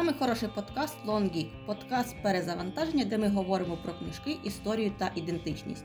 вами 0.00 0.14
хороший 0.18 0.48
подкаст 0.48 0.94
Long 1.06 1.36
Geek, 1.36 1.48
подкаст 1.66 2.14
перезавантаження, 2.22 3.04
де 3.04 3.18
ми 3.18 3.28
говоримо 3.28 3.78
про 3.84 3.92
книжки, 3.92 4.38
історію 4.44 4.92
та 4.98 5.10
ідентичність. 5.14 5.84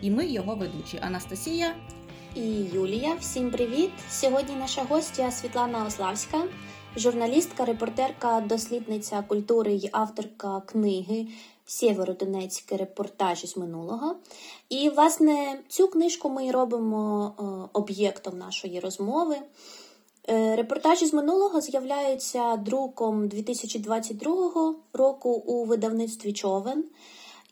І 0.00 0.10
ми 0.10 0.26
його 0.26 0.54
ведучі 0.54 0.98
Анастасія 1.02 1.74
і 2.34 2.40
Юлія. 2.50 3.14
Всім 3.14 3.50
привіт! 3.50 3.90
Сьогодні 4.10 4.56
наша 4.56 4.82
гостя 4.82 5.30
Світлана 5.30 5.86
Ославська, 5.86 6.42
журналістка, 6.96 7.64
репортерка, 7.64 8.40
дослідниця 8.40 9.22
культури 9.22 9.72
і 9.74 9.88
авторка 9.92 10.60
книги 10.60 11.26
Сєвєродонецькі 11.66 12.76
репортажі 12.76 13.46
з 13.46 13.56
минулого. 13.56 14.16
І, 14.68 14.88
власне, 14.88 15.58
цю 15.68 15.88
книжку 15.88 16.30
ми 16.30 16.50
робимо 16.50 17.32
е, 17.38 17.68
об'єктом 17.72 18.38
нашої 18.38 18.80
розмови. 18.80 19.36
Е, 20.28 20.56
репортажі 20.56 21.06
з 21.06 21.14
минулого 21.14 21.60
з'являються 21.60 22.56
друком 22.56 23.28
2022 23.28 24.74
року 24.92 25.30
у 25.30 25.64
видавництві 25.64 26.32
Човен. 26.32 26.84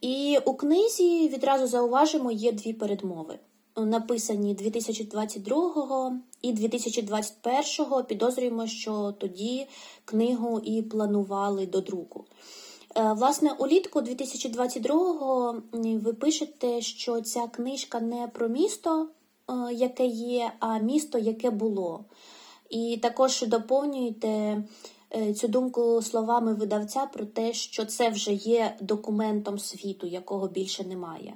І 0.00 0.38
у 0.44 0.54
книзі 0.54 1.28
відразу 1.28 1.66
зауважимо 1.66 2.30
є 2.30 2.52
дві 2.52 2.72
передмови. 2.72 3.38
Написані 3.76 4.54
2022 4.54 6.18
і 6.42 6.52
2021 6.52 8.04
підозрюємо, 8.08 8.66
що 8.66 9.14
тоді 9.18 9.66
книгу 10.04 10.60
і 10.64 10.82
планували 10.82 11.66
до 11.66 11.80
друку. 11.80 12.24
Е, 12.96 13.12
власне, 13.12 13.52
улітку 13.52 14.00
2022-го 14.00 15.62
ви 16.02 16.12
пишете, 16.12 16.80
що 16.80 17.20
ця 17.20 17.46
книжка 17.46 18.00
не 18.00 18.28
про 18.28 18.48
місто, 18.48 19.08
е, 19.48 19.74
яке 19.74 20.06
є, 20.06 20.52
а 20.58 20.78
місто, 20.78 21.18
яке 21.18 21.50
було. 21.50 22.04
І 22.72 22.96
також 23.02 23.42
доповнюєте 23.42 24.62
е, 25.16 25.34
цю 25.34 25.48
думку 25.48 26.02
словами 26.02 26.54
видавця 26.54 27.06
про 27.06 27.26
те, 27.26 27.52
що 27.52 27.84
це 27.84 28.10
вже 28.10 28.32
є 28.32 28.76
документом 28.80 29.58
світу, 29.58 30.06
якого 30.06 30.48
більше 30.48 30.84
немає. 30.84 31.34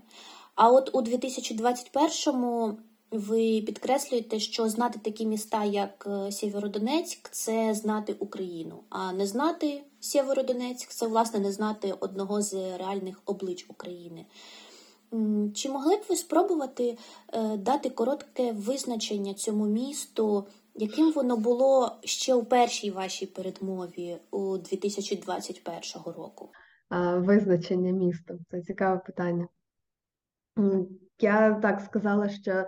А 0.55 0.71
от 0.71 0.91
у 0.95 1.01
2021-му 1.03 2.79
ви 3.11 3.63
підкреслюєте, 3.67 4.41
що 4.41 4.69
знати 4.69 4.99
такі 5.03 5.27
міста, 5.27 5.65
як 5.65 6.09
е, 6.11 6.33
Сєвєродонецьк, 6.33 7.31
це 7.31 7.75
знати 7.75 8.17
Україну, 8.19 8.81
а 8.89 9.13
не 9.13 9.27
знати 9.27 9.83
Сєвєродонецьк 10.01 10.91
це 10.91 11.07
власне 11.07 11.41
не 11.41 11.53
знати 11.53 11.95
одного 12.01 12.43
з 12.43 12.55
реальних 12.55 13.23
облич 13.27 13.67
України. 13.69 14.27
Чи 15.55 15.69
могли 15.69 15.97
б 15.97 16.01
ви 16.09 16.17
спробувати 16.17 16.99
е, 17.33 17.57
дати 17.57 17.91
коротке 17.91 18.53
визначення 18.53 19.35
цьому 19.35 19.67
місту, 19.67 20.47
яким 20.79 21.13
воно 21.13 21.37
було 21.37 22.01
ще 22.05 22.35
у 22.35 22.45
першій 22.45 22.91
вашій 22.91 23.27
передмові 23.27 24.17
у 24.31 24.59
2021 24.59 26.13
року? 26.13 26.51
Визначення 27.17 27.93
міста 27.93 28.35
це 28.51 28.63
цікаве 28.63 28.99
питання. 29.07 29.49
Я 31.21 31.55
так 31.55 31.81
сказала, 31.81 32.29
що 32.29 32.65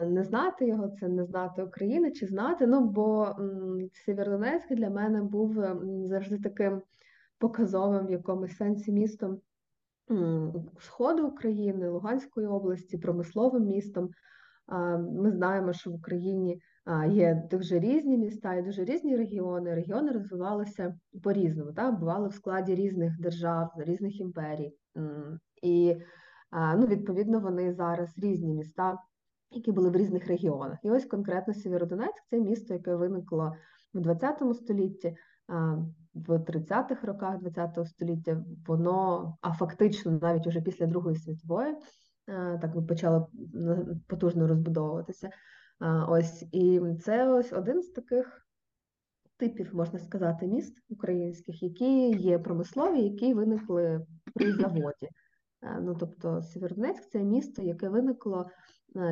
не 0.00 0.24
знати 0.24 0.66
його 0.66 0.88
це 0.88 1.08
не 1.08 1.24
знати 1.24 1.62
України 1.62 2.12
чи 2.12 2.26
знати. 2.26 2.66
Ну 2.66 2.84
бо 2.84 3.36
Сєвєродонецьк 3.92 4.72
для 4.74 4.90
мене 4.90 5.22
був 5.22 5.54
завжди 6.08 6.38
таким 6.38 6.82
показовим 7.38 8.06
в 8.06 8.10
якомусь 8.10 8.56
сенсі 8.56 8.92
містом 8.92 9.40
Сходу 10.80 11.26
України, 11.26 11.88
Луганської 11.88 12.46
області, 12.46 12.98
промисловим 12.98 13.64
містом. 13.64 14.10
Ми 14.98 15.32
знаємо, 15.32 15.72
що 15.72 15.90
в 15.90 15.94
Україні 15.94 16.60
є 17.10 17.48
дуже 17.50 17.78
різні 17.78 18.18
міста 18.18 18.54
і 18.54 18.62
дуже 18.62 18.84
різні 18.84 19.16
регіони. 19.16 19.74
Регіони 19.74 20.12
розвивалися 20.12 20.98
по-різному, 21.22 21.72
бували 21.98 22.28
в 22.28 22.34
складі 22.34 22.74
різних 22.74 23.20
держав, 23.20 23.72
різних 23.76 24.20
імперій. 24.20 24.76
І 25.62 25.96
ну, 26.76 26.86
відповідно 26.86 27.40
вони 27.40 27.72
зараз 27.72 28.18
різні 28.18 28.54
міста, 28.54 28.98
які 29.50 29.72
були 29.72 29.90
в 29.90 29.96
різних 29.96 30.26
регіонах. 30.26 30.78
І 30.82 30.90
ось 30.90 31.04
конкретно 31.04 31.54
Сєвєродонецьк 31.54 32.22
це 32.30 32.40
місто, 32.40 32.74
яке 32.74 32.94
виникло 32.94 33.56
в 33.94 34.14
ХХ 34.14 34.54
столітті. 34.54 35.16
В 36.14 36.38
30-х 36.38 37.06
роках 37.06 37.40
ХХ 37.40 37.86
століття 37.86 38.44
воно, 38.66 39.36
а 39.40 39.52
фактично 39.52 40.18
навіть 40.22 40.46
уже 40.46 40.60
після 40.60 40.86
Другої 40.86 41.16
світової, 41.16 41.74
так 42.60 42.86
почало 42.88 43.28
потужно 44.06 44.46
розбудовуватися. 44.46 45.30
Ось 46.08 46.44
і 46.52 46.80
це 47.04 47.28
ось 47.28 47.52
один 47.52 47.82
з 47.82 47.88
таких 47.88 48.46
типів, 49.36 49.74
можна 49.74 49.98
сказати, 49.98 50.46
міст 50.46 50.78
українських, 50.88 51.62
які 51.62 52.10
є 52.10 52.38
промислові, 52.38 53.02
які 53.02 53.34
виникли 53.34 54.06
при 54.34 54.52
заводі. 54.52 55.08
Ну, 55.80 55.96
тобто 56.00 56.42
Сєвєродонецьк– 56.42 57.08
це 57.12 57.18
місто, 57.18 57.62
яке 57.62 57.88
виникло 57.88 58.50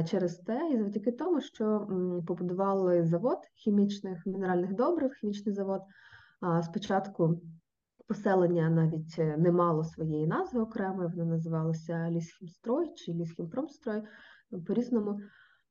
через 0.09 0.37
те, 0.37 0.71
і 0.73 0.79
завдяки 0.79 1.13
тому, 1.13 1.41
що 1.41 1.87
побудували 2.27 3.05
завод 3.05 3.39
хімічних 3.55 4.27
мінеральних 4.27 4.75
добрив, 4.75 5.13
хімічний 5.13 5.55
завод. 5.55 5.81
Спочатку 6.63 7.41
поселення 8.07 8.71
навіть 8.71 9.19
не 9.19 9.53
мало 9.53 9.85
своєї 9.85 10.27
назви 10.27 10.61
окремої, 10.61 11.09
воно 11.09 11.25
називалося 11.25 12.11
Лісхімстрой 12.11 12.95
чи 12.95 13.13
Лісхімпромстрой, 13.13 14.03
по 14.67 14.75
різному 14.75 15.21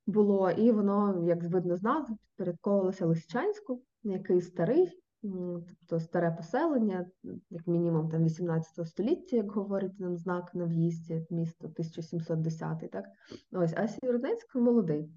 було, 0.06 0.50
і 0.50 0.70
воно, 0.70 1.24
як 1.26 1.42
видно 1.42 1.76
з 1.76 1.82
назви, 1.82 2.16
підпорядковувалося 2.16 3.06
Лисичанську, 3.06 3.82
який 4.02 4.40
старий, 4.40 4.90
тобто 5.22 6.00
старе 6.00 6.30
поселення, 6.30 7.06
як 7.50 7.66
мінімум 7.66 8.08
там 8.08 8.24
18 8.24 8.86
століття, 8.88 9.36
як 9.36 9.52
говорить 9.52 10.00
нам 10.00 10.16
знак 10.16 10.54
на 10.54 10.64
в'їзді, 10.64 11.26
місто 11.30 11.66
1710, 11.66 12.90
так? 12.90 13.04
Ось, 13.52 13.74
а 13.76 13.88
Сєвєродонецьк 13.88 14.54
молодий. 14.54 15.10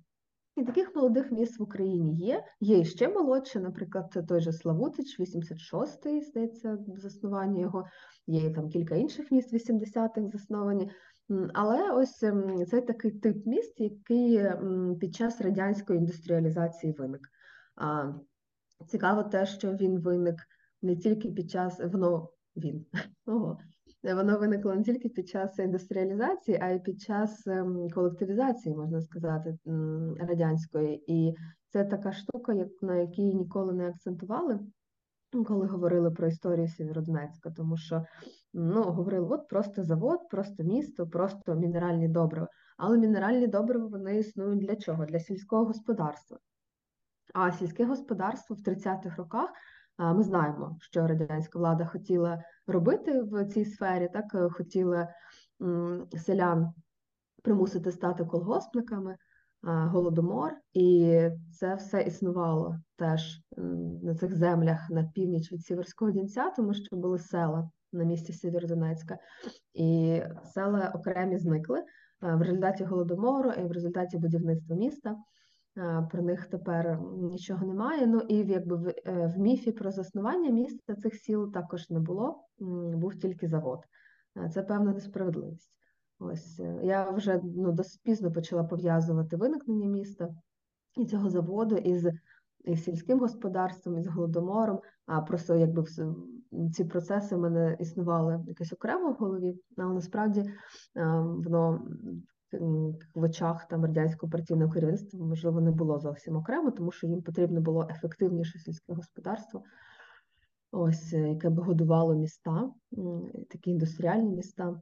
І 0.55 0.63
таких 0.63 0.95
молодих 0.95 1.31
міст 1.31 1.59
в 1.59 1.63
Україні 1.63 2.15
є. 2.15 2.43
Є 2.59 2.79
і 2.79 2.85
ще 2.85 3.09
молодші, 3.09 3.59
наприклад, 3.59 4.09
це 4.13 4.23
той 4.23 4.41
же 4.41 4.51
Славутич, 4.51 5.19
86-й, 5.19 6.21
здається, 6.21 6.77
заснування 6.97 7.61
його, 7.61 7.85
є 8.27 8.53
там 8.53 8.69
кілька 8.69 8.95
інших 8.95 9.31
міст 9.31 9.53
80-х 9.53 10.27
засновані. 10.31 10.91
Але 11.53 11.91
ось 11.91 12.23
ем, 12.23 12.65
це 12.65 12.81
такий 12.81 13.11
тип 13.11 13.45
міст, 13.45 13.79
який 13.79 14.45
під 14.99 15.15
час 15.15 15.41
радянської 15.41 15.99
індустріалізації 15.99 16.93
виник. 16.93 17.21
Цікаво 18.87 19.23
те, 19.23 19.45
що 19.45 19.73
він 19.73 19.99
виник 19.99 20.35
не 20.81 20.95
тільки 20.95 21.31
під 21.31 21.51
час 21.51 21.79
воно 21.79 22.29
він 22.55 22.85
ого, 23.25 23.57
воно 24.03 24.39
виникло 24.39 24.75
не 24.75 24.83
тільки 24.83 25.09
під 25.09 25.29
час 25.29 25.59
індустріалізації, 25.59 26.59
а 26.61 26.69
й 26.69 26.79
під 26.79 27.01
час 27.01 27.47
ем, 27.47 27.89
колективізації, 27.89 28.75
можна 28.75 29.01
сказати, 29.01 29.57
радянської. 30.19 31.03
І 31.07 31.35
це 31.69 31.85
така 31.85 32.11
штука, 32.11 32.55
на 32.81 32.95
якій 32.95 33.33
ніколи 33.33 33.73
не 33.73 33.87
акцентували, 33.87 34.59
коли 35.33 35.67
говорили 35.67 36.11
про 36.11 36.27
історію 36.27 36.67
Сєвєродонецька, 36.67 37.51
тому 37.51 37.77
що 37.77 38.05
ну, 38.53 38.83
говорили, 38.83 39.27
от 39.29 39.47
просто 39.47 39.83
завод, 39.83 40.19
просто 40.29 40.63
місто, 40.63 41.07
просто 41.07 41.55
мінеральні 41.55 42.07
добрива. 42.07 42.47
Але 42.77 42.97
мінеральні 42.97 43.47
добрива 43.47 43.87
вони 43.87 44.17
існують 44.17 44.59
для 44.59 44.75
чого? 44.75 45.05
Для 45.05 45.19
сільського 45.19 45.65
господарства. 45.65 46.37
А 47.33 47.51
сільське 47.51 47.85
господарство 47.85 48.55
в 48.55 48.59
30-х 48.59 49.15
роках 49.17 49.49
ми 49.97 50.23
знаємо, 50.23 50.77
що 50.81 51.07
радянська 51.07 51.59
влада 51.59 51.85
хотіла 51.85 52.43
робити 52.67 53.21
в 53.21 53.45
цій 53.45 53.65
сфері, 53.65 54.09
так 54.13 54.25
е, 54.35 54.49
хотіла 54.49 55.07
селян 56.17 56.73
примусити 57.43 57.91
стати 57.91 58.25
колгоспниками, 58.25 59.17
голодомор, 59.63 60.51
і 60.73 61.19
це 61.51 61.75
все 61.75 62.01
існувало 62.01 62.77
теж 62.95 63.41
на 64.01 64.15
цих 64.15 64.35
землях 64.35 64.89
на 64.89 65.03
північ 65.03 65.51
від 65.51 65.61
Сіверського 65.61 66.11
Дінця, 66.11 66.49
тому 66.55 66.73
що 66.73 66.95
були 66.95 67.19
села 67.19 67.69
на 67.93 68.03
місці 68.03 68.33
Сєвєродонецька, 68.33 69.17
і 69.73 70.21
села 70.53 70.91
окремі 70.95 71.37
зникли 71.37 71.83
в 72.21 72.41
результаті 72.41 72.83
голодомору 72.83 73.51
і 73.51 73.63
в 73.63 73.71
результаті 73.71 74.17
будівництва 74.17 74.75
міста. 74.75 75.15
Про 76.11 76.21
них 76.21 76.47
тепер 76.47 76.99
нічого 77.17 77.65
немає. 77.65 78.07
Ну 78.07 78.19
і 78.19 78.35
якби 78.35 78.75
в, 78.75 78.87
е, 78.87 79.33
в 79.35 79.39
міфі 79.39 79.71
про 79.71 79.91
заснування 79.91 80.49
міста 80.49 80.95
цих 80.95 81.15
сіл 81.15 81.51
також 81.51 81.89
не 81.89 81.99
було, 81.99 82.43
був 82.93 83.15
тільки 83.15 83.47
завод. 83.47 83.79
Це 84.53 84.63
певна 84.63 84.93
несправедливість. 84.93 85.71
Ось 86.23 86.59
е, 86.59 86.79
я 86.83 87.09
вже 87.09 87.41
ну, 87.43 87.71
досить 87.71 88.01
пізно 88.03 88.31
почала 88.31 88.63
пов'язувати 88.63 89.35
виникнення 89.35 89.87
міста 89.87 90.29
і 90.97 91.05
цього 91.05 91.29
заводу 91.29 91.75
із, 91.75 92.07
із 92.63 92.83
сільським 92.83 93.19
господарством, 93.19 93.97
із 93.97 94.07
голодомором. 94.07 94.79
А 95.05 95.21
просто 95.21 95.55
якби 95.55 95.83
ці 96.73 96.85
процеси 96.85 97.35
в 97.35 97.39
мене 97.39 97.77
існували 97.79 98.43
якось 98.47 98.73
окремо 98.73 99.11
в 99.11 99.15
голові, 99.15 99.59
але 99.77 99.93
насправді 99.93 100.43
воно 100.95 101.87
в 103.15 103.23
очах 103.23 103.67
там 103.67 103.85
радянського 103.85 104.31
партійного 104.31 104.71
керівництва 104.71 105.25
можливо 105.25 105.61
не 105.61 105.71
було 105.71 105.99
зовсім 105.99 106.35
окремо, 106.35 106.71
тому 106.71 106.91
що 106.91 107.07
їм 107.07 107.21
потрібно 107.21 107.61
було 107.61 107.87
ефективніше 107.89 108.59
сільське 108.59 108.93
господарство. 108.93 109.63
ось, 110.71 111.13
е, 111.13 111.29
яке 111.29 111.49
б 111.49 111.59
годувало 111.59 112.15
міста, 112.15 112.71
такі 113.49 113.71
індустріальні 113.71 114.35
міста. 114.35 114.81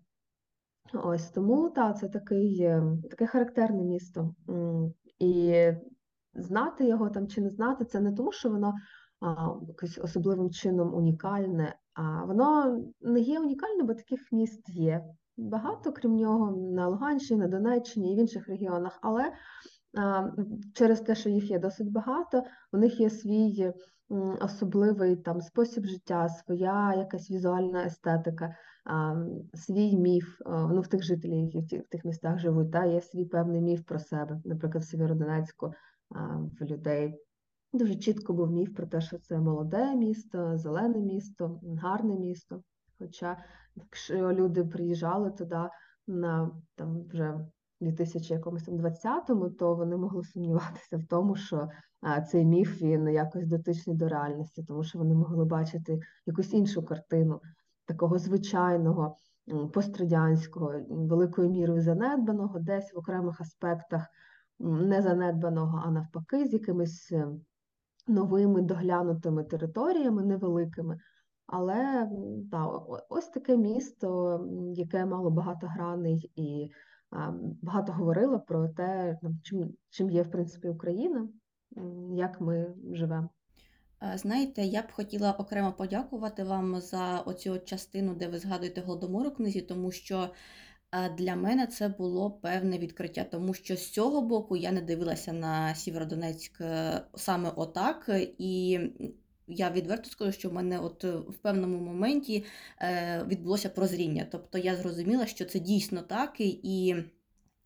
Ось 0.93 1.29
тому 1.29 1.69
так, 1.69 1.97
це 1.97 2.09
такий, 2.09 2.69
таке 3.09 3.27
характерне 3.27 3.83
місто. 3.83 4.35
І 5.19 5.55
знати 6.33 6.87
його 6.87 7.09
там 7.09 7.27
чи 7.27 7.41
не 7.41 7.49
знати, 7.49 7.85
це 7.85 7.99
не 7.99 8.13
тому, 8.13 8.31
що 8.31 8.49
воно 8.49 8.73
а, 9.19 9.53
якось 9.67 9.97
особливим 9.97 10.49
чином 10.49 10.93
унікальне, 10.93 11.75
а 11.93 12.25
воно 12.25 12.79
не 13.01 13.19
є 13.19 13.39
унікальне, 13.39 13.83
бо 13.83 13.93
таких 13.93 14.31
міст 14.31 14.69
є 14.69 15.03
багато, 15.37 15.91
крім 15.93 16.15
нього, 16.15 16.51
на 16.71 16.87
Луганщині, 16.87 17.39
на 17.39 17.47
Донеччині 17.47 18.13
і 18.13 18.15
в 18.15 18.19
інших 18.19 18.47
регіонах. 18.47 18.99
Але 19.01 19.33
а, 19.97 20.29
через 20.73 21.01
те, 21.01 21.15
що 21.15 21.29
їх 21.29 21.51
є 21.51 21.59
досить 21.59 21.91
багато, 21.91 22.43
у 22.73 22.77
них 22.77 22.99
є 22.99 23.09
свій 23.09 23.73
особливий 24.41 25.15
там 25.15 25.41
спосіб 25.41 25.85
життя, 25.85 26.29
своя 26.29 26.93
якась 26.95 27.31
візуальна 27.31 27.85
естетика, 27.85 28.55
свій 29.53 29.97
міф. 29.97 30.41
а, 30.45 30.67
Ну, 30.67 30.81
в 30.81 30.87
тих 30.87 31.03
жителів, 31.03 31.55
які 31.55 31.79
в 31.79 31.87
тих 31.87 32.05
містах 32.05 32.39
живуть, 32.39 32.71
та, 32.71 32.85
є 32.85 33.01
свій 33.01 33.25
певний 33.25 33.61
міф 33.61 33.81
про 33.85 33.99
себе. 33.99 34.41
Наприклад, 34.45 34.83
в 34.83 34.87
Сєвєродонецьку 34.87 35.73
в 36.59 36.65
людей 36.65 37.19
дуже 37.73 37.95
чітко 37.95 38.33
був 38.33 38.51
міф 38.51 38.75
про 38.75 38.87
те, 38.87 39.01
що 39.01 39.17
це 39.17 39.39
молоде 39.39 39.95
місто, 39.95 40.57
зелене 40.57 40.99
місто, 40.99 41.59
гарне 41.81 42.15
місто. 42.15 42.61
Хоча, 42.99 43.37
якщо 43.75 44.31
люди 44.33 44.63
приїжджали 44.65 45.31
туди 45.31 45.69
на 46.07 46.51
там 46.75 47.03
вже 47.07 47.39
2020-му, 47.81 49.49
то 49.49 49.75
вони 49.75 49.97
могли 49.97 50.23
сумніватися 50.23 50.97
в 50.97 51.03
тому, 51.03 51.35
що 51.35 51.69
цей 52.31 52.45
міф 52.45 52.81
він 52.81 53.07
якось 53.07 53.47
дотичний 53.47 53.95
до 53.95 54.07
реальності, 54.07 54.63
тому 54.63 54.83
що 54.83 54.99
вони 54.99 55.13
могли 55.15 55.45
бачити 55.45 55.99
якусь 56.25 56.53
іншу 56.53 56.83
картину 56.85 57.41
такого 57.91 58.17
звичайного 58.17 59.15
пострадянського, 59.73 60.73
великою 60.89 61.49
мірою 61.49 61.81
занедбаного, 61.81 62.59
десь 62.59 62.93
в 62.93 62.97
окремих 62.97 63.41
аспектах 63.41 64.07
не 64.59 65.01
занедбаного, 65.01 65.81
а 65.85 65.91
навпаки, 65.91 66.47
з 66.47 66.53
якимись 66.53 67.11
е, 67.11 67.27
новими 68.07 68.61
доглянутими 68.61 69.43
територіями, 69.43 70.23
невеликими. 70.23 70.97
Але 71.47 72.09
та, 72.51 72.65
ось 73.09 73.27
таке 73.27 73.57
місто, 73.57 74.39
яке 74.75 75.05
мало 75.05 75.29
багато 75.29 75.67
граней 75.67 76.31
і 76.35 76.71
багато 77.61 77.93
говорило 77.93 78.39
про 78.39 78.67
те, 78.69 79.17
ну, 79.21 79.31
чим, 79.43 79.73
чим 79.89 80.09
є, 80.09 80.23
в 80.23 80.31
принципі, 80.31 80.69
Україна, 80.69 81.29
як 82.13 82.41
ми 82.41 82.73
живемо. 82.91 83.29
Е, 84.03 84.17
Знаєте, 84.17 84.65
я 84.65 84.81
б 84.81 84.91
хотіла 84.91 85.31
окремо 85.31 85.73
подякувати 85.73 86.43
вам 86.43 86.81
за 86.81 87.19
оцю 87.19 87.59
частину, 87.59 88.15
де 88.15 88.27
ви 88.27 88.39
згадуєте 88.39 88.81
Голодомор 88.81 89.27
у 89.27 89.31
книзі, 89.31 89.61
тому 89.61 89.91
що 89.91 90.29
е, 90.91 91.09
для 91.09 91.35
мене 91.35 91.67
це 91.67 91.87
було 91.87 92.31
певне 92.31 92.77
відкриття, 92.77 93.23
тому 93.23 93.53
що 93.53 93.77
з 93.77 93.89
цього 93.89 94.21
боку 94.21 94.57
я 94.57 94.71
не 94.71 94.81
дивилася 94.81 95.33
на 95.33 95.75
Сєвєродонецьк 95.75 96.61
е, 96.61 97.01
саме 97.15 97.51
отак, 97.55 98.09
і 98.37 98.79
я 99.47 99.71
відверто 99.71 100.09
скажу, 100.09 100.31
що 100.31 100.49
в 100.49 100.53
мене 100.53 100.79
от 100.79 101.03
в 101.03 101.33
певному 101.41 101.77
моменті 101.77 102.45
відбулося 103.27 103.69
прозріння. 103.69 104.27
Тобто 104.31 104.57
я 104.57 104.75
зрозуміла, 104.75 105.25
що 105.25 105.45
це 105.45 105.59
дійсно 105.59 106.01
так, 106.01 106.35
і 106.39 106.95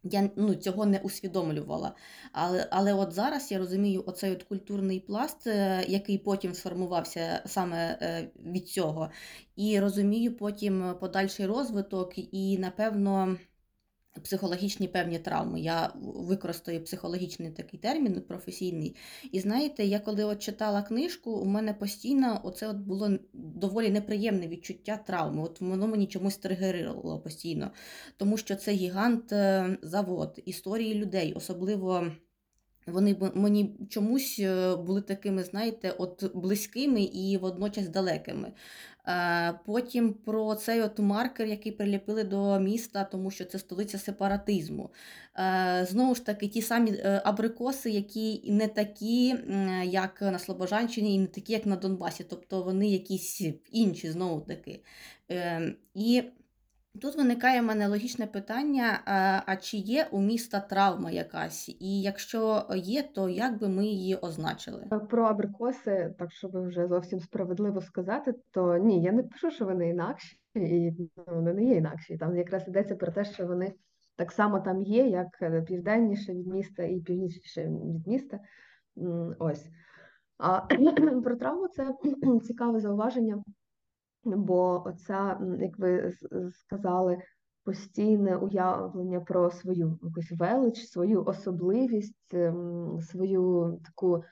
я 0.06 0.30
ну, 0.36 0.56
цього 0.56 0.86
не 0.86 1.00
усвідомлювала. 1.00 1.96
Але, 2.32 2.68
але 2.72 2.94
от 2.94 3.12
зараз 3.14 3.52
я 3.52 3.58
розумію 3.58 4.04
оцей 4.08 4.32
от 4.32 4.44
культурний 4.44 5.00
пласт, 5.00 5.48
е, 5.48 5.86
який 5.88 6.18
потім 6.18 6.54
сформувався 6.54 7.42
саме 7.46 7.98
е, 8.02 8.30
від 8.46 8.68
цього, 8.68 9.10
і 9.56 9.80
розумію 9.80 10.38
потім 10.38 10.96
подальший 11.00 11.46
розвиток 11.46 12.14
і, 12.18 12.58
напевно, 12.58 13.38
психологічні 14.24 14.88
певні 14.88 15.20
травми. 15.20 15.62
Я 15.62 15.94
використаю 16.02 16.84
психологічний 16.84 17.52
такий 17.52 17.80
термін 17.80 18.22
професійний. 18.28 18.96
І 19.32 19.40
знаєте, 19.40 19.86
я 19.86 20.00
коли 20.00 20.24
от 20.24 20.40
читала 20.40 20.82
книжку, 20.82 21.32
у 21.32 21.46
мене 21.46 21.74
постійно 21.74 22.42
оце 22.44 22.68
от 22.68 22.78
було 22.78 23.10
доволі 23.34 23.90
неприємне 23.90 24.48
відчуття 24.48 25.00
травми. 25.08 25.44
От 25.44 25.62
воно 25.62 25.88
мені 25.88 26.08
чомусь 26.08 26.38
тригерило 26.38 27.20
постійно, 27.20 27.72
тому 28.18 28.38
що 28.38 28.56
це 28.56 28.72
гігант 28.72 29.32
е, 29.32 29.78
завод, 29.82 30.42
історії 30.46 30.94
людей, 30.96 31.34
особливо. 31.34 32.08
Вони 32.88 33.16
мені 33.34 33.76
чомусь 33.90 34.40
е, 34.40 34.76
були 34.76 35.02
такими, 35.02 35.44
знаєте, 35.44 35.92
от 35.98 36.36
близькими 36.36 37.02
і 37.02 37.38
водночас 37.38 37.90
далекими. 37.90 38.52
Е, 39.08 39.60
Потім 39.66 40.14
про 40.14 40.56
цей 40.56 40.82
от 40.82 41.00
маркер, 41.00 41.48
який 41.48 41.72
приліпили 41.72 42.24
до 42.24 42.60
міста, 42.60 43.04
тому 43.04 43.32
що 43.32 43.46
це 43.46 43.60
столиця 43.60 43.98
сепаратизму. 43.98 44.90
Е, 45.38 45.88
Знову 45.90 46.16
ж 46.16 46.26
таки, 46.26 46.48
ті 46.48 46.62
самі 46.62 47.02
абрикоси, 47.24 47.90
які 47.90 48.52
не 48.52 48.68
такі, 48.68 49.36
як 49.84 50.22
на 50.22 50.40
Слобожанщині, 50.40 51.16
і 51.16 51.20
не 51.20 51.28
такі, 51.28 51.54
як 51.54 51.66
на 51.66 51.76
Донбасі. 51.76 52.26
Тобто 52.30 52.64
вони 52.64 52.90
якісь 52.90 53.42
інші, 53.72 54.12
знову 54.12 54.42
таки. 54.42 54.84
Е, 55.32 55.76
І 55.94 56.24
Тут 57.02 57.18
виникає 57.18 57.62
в 57.62 57.64
мене 57.64 57.88
логічне 57.88 58.28
питання: 58.28 59.02
а 59.46 59.56
чи 59.56 59.78
є 59.78 60.08
у 60.12 60.22
міста 60.22 60.60
травма 60.60 61.12
якась? 61.12 61.70
І 61.70 62.02
якщо 62.02 62.66
є, 62.76 63.04
то 63.04 63.30
як 63.30 63.60
би 63.60 63.70
ми 63.70 63.86
її 63.86 64.16
означили? 64.16 64.88
Про 65.10 65.24
абрикоси, 65.24 66.16
так 66.20 66.32
щоб 66.32 66.68
вже 66.68 66.88
зовсім 66.88 67.20
справедливо 67.20 67.82
сказати, 67.82 68.34
то 68.52 68.78
ні, 68.78 69.04
я 69.04 69.12
не 69.12 69.24
пишу, 69.24 69.52
що 69.52 69.66
вони 69.66 69.90
інакші, 69.90 70.38
і 70.56 70.92
ну, 71.18 71.24
вони 71.28 71.54
не 71.54 71.64
є 71.64 71.76
інакші. 71.76 72.18
Там 72.18 72.38
якраз 72.38 72.68
йдеться 72.68 72.96
про 72.96 73.12
те, 73.12 73.26
що 73.26 73.48
вони 73.48 73.74
так 74.16 74.32
само 74.32 74.60
там 74.60 74.84
є, 74.84 75.08
як 75.08 75.28
е, 75.42 75.62
південніше 75.62 76.34
від 76.34 76.48
міста 76.48 76.84
і 76.84 77.00
північніше 77.00 77.64
від 77.64 78.08
міста. 78.08 78.40
Ось. 79.40 79.66
А 80.38 80.62
про 81.24 81.36
травму 81.36 81.68
це 81.68 81.96
цікаве 82.44 82.80
зауваження, 82.80 83.44
бо 84.26 84.84
оця, 84.86 85.40
як 85.60 85.80
ви 85.80 86.14
сказали, 86.52 87.18
постійне 87.64 88.38
уявлення 88.38 89.20
про 89.20 89.52
свою 89.52 90.00
якусь 90.04 90.32
велич, 90.32 90.88
свою 90.88 91.26
особливість, 91.26 92.34
ем, 92.34 93.00
свою 93.02 93.78
таку, 93.86 94.24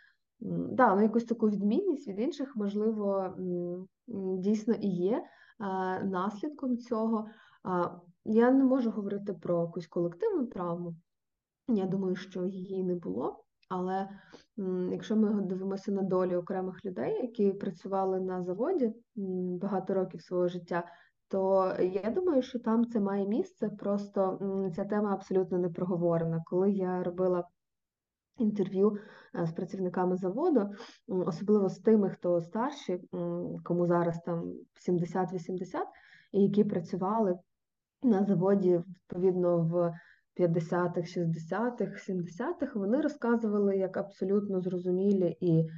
да, 0.72 0.95
ну, 0.95 1.01
якусь 1.01 1.25
таку 1.25 1.50
відмінність 1.50 2.07
від 2.07 2.19
інших, 2.19 2.56
можливо, 2.56 3.36
дійсно 4.38 4.74
і 4.74 4.88
є 4.88 5.24
наслідком 6.03 6.77
цього. 6.77 7.27
Я 8.25 8.51
не 8.51 8.63
можу 8.63 8.91
говорити 8.91 9.34
про 9.34 9.62
якусь 9.62 9.88
колективну 9.88 10.46
травму. 10.46 10.96
Я 11.68 11.86
думаю, 11.86 12.15
що 12.15 12.46
її 12.46 12.84
не 12.84 12.96
було. 12.96 13.44
Але 13.70 14.10
якщо 14.91 15.15
ми 15.15 15.41
дивимося 15.41 15.91
на 15.91 16.01
долі 16.01 16.36
окремих 16.36 16.86
людей, 16.86 17.22
які 17.22 17.53
працювали 17.53 18.20
на 18.20 18.43
заводі 18.43 18.93
багато 19.62 19.93
років 19.93 20.22
свого 20.22 20.48
життя, 20.48 20.84
то 21.27 21.74
я 21.79 22.10
думаю, 22.10 22.41
що 22.41 22.60
там 22.60 22.86
це 22.86 23.00
має 23.00 23.27
місце. 23.27 23.70
Просто 23.70 24.39
ця 24.75 24.86
тема 24.86 25.13
абсолютно 25.13 25.58
не 25.58 25.70
проговорена. 25.70 26.43
Коли 26.46 26.72
я 26.72 27.03
робила 27.03 27.48
інтерв'ю 28.38 28.98
е, 29.36 29.46
з 29.46 29.51
працівниками 29.51 30.17
заводу, 30.17 30.70
особливо 31.08 31.70
з 31.70 31.79
тими, 31.79 32.10
хто 32.10 32.41
старші, 32.41 33.01
кому 33.63 33.88
зараз 33.88 34.20
там 34.25 34.53
70-80, 34.89 35.65
і 36.32 36.41
які 36.41 36.63
працювали 36.63 37.39
на 38.03 38.24
заводі, 38.24 38.82
відповідно, 38.88 39.58
в 39.58 39.93
50-х, 40.38 41.18
60-х, 41.18 42.10
70-х, 42.10 42.75
вони 42.75 43.02
розказували 43.02 43.78
як 43.78 43.98
абсолютно 43.98 44.62
зрозумілі 44.62 45.38
і 45.40 45.70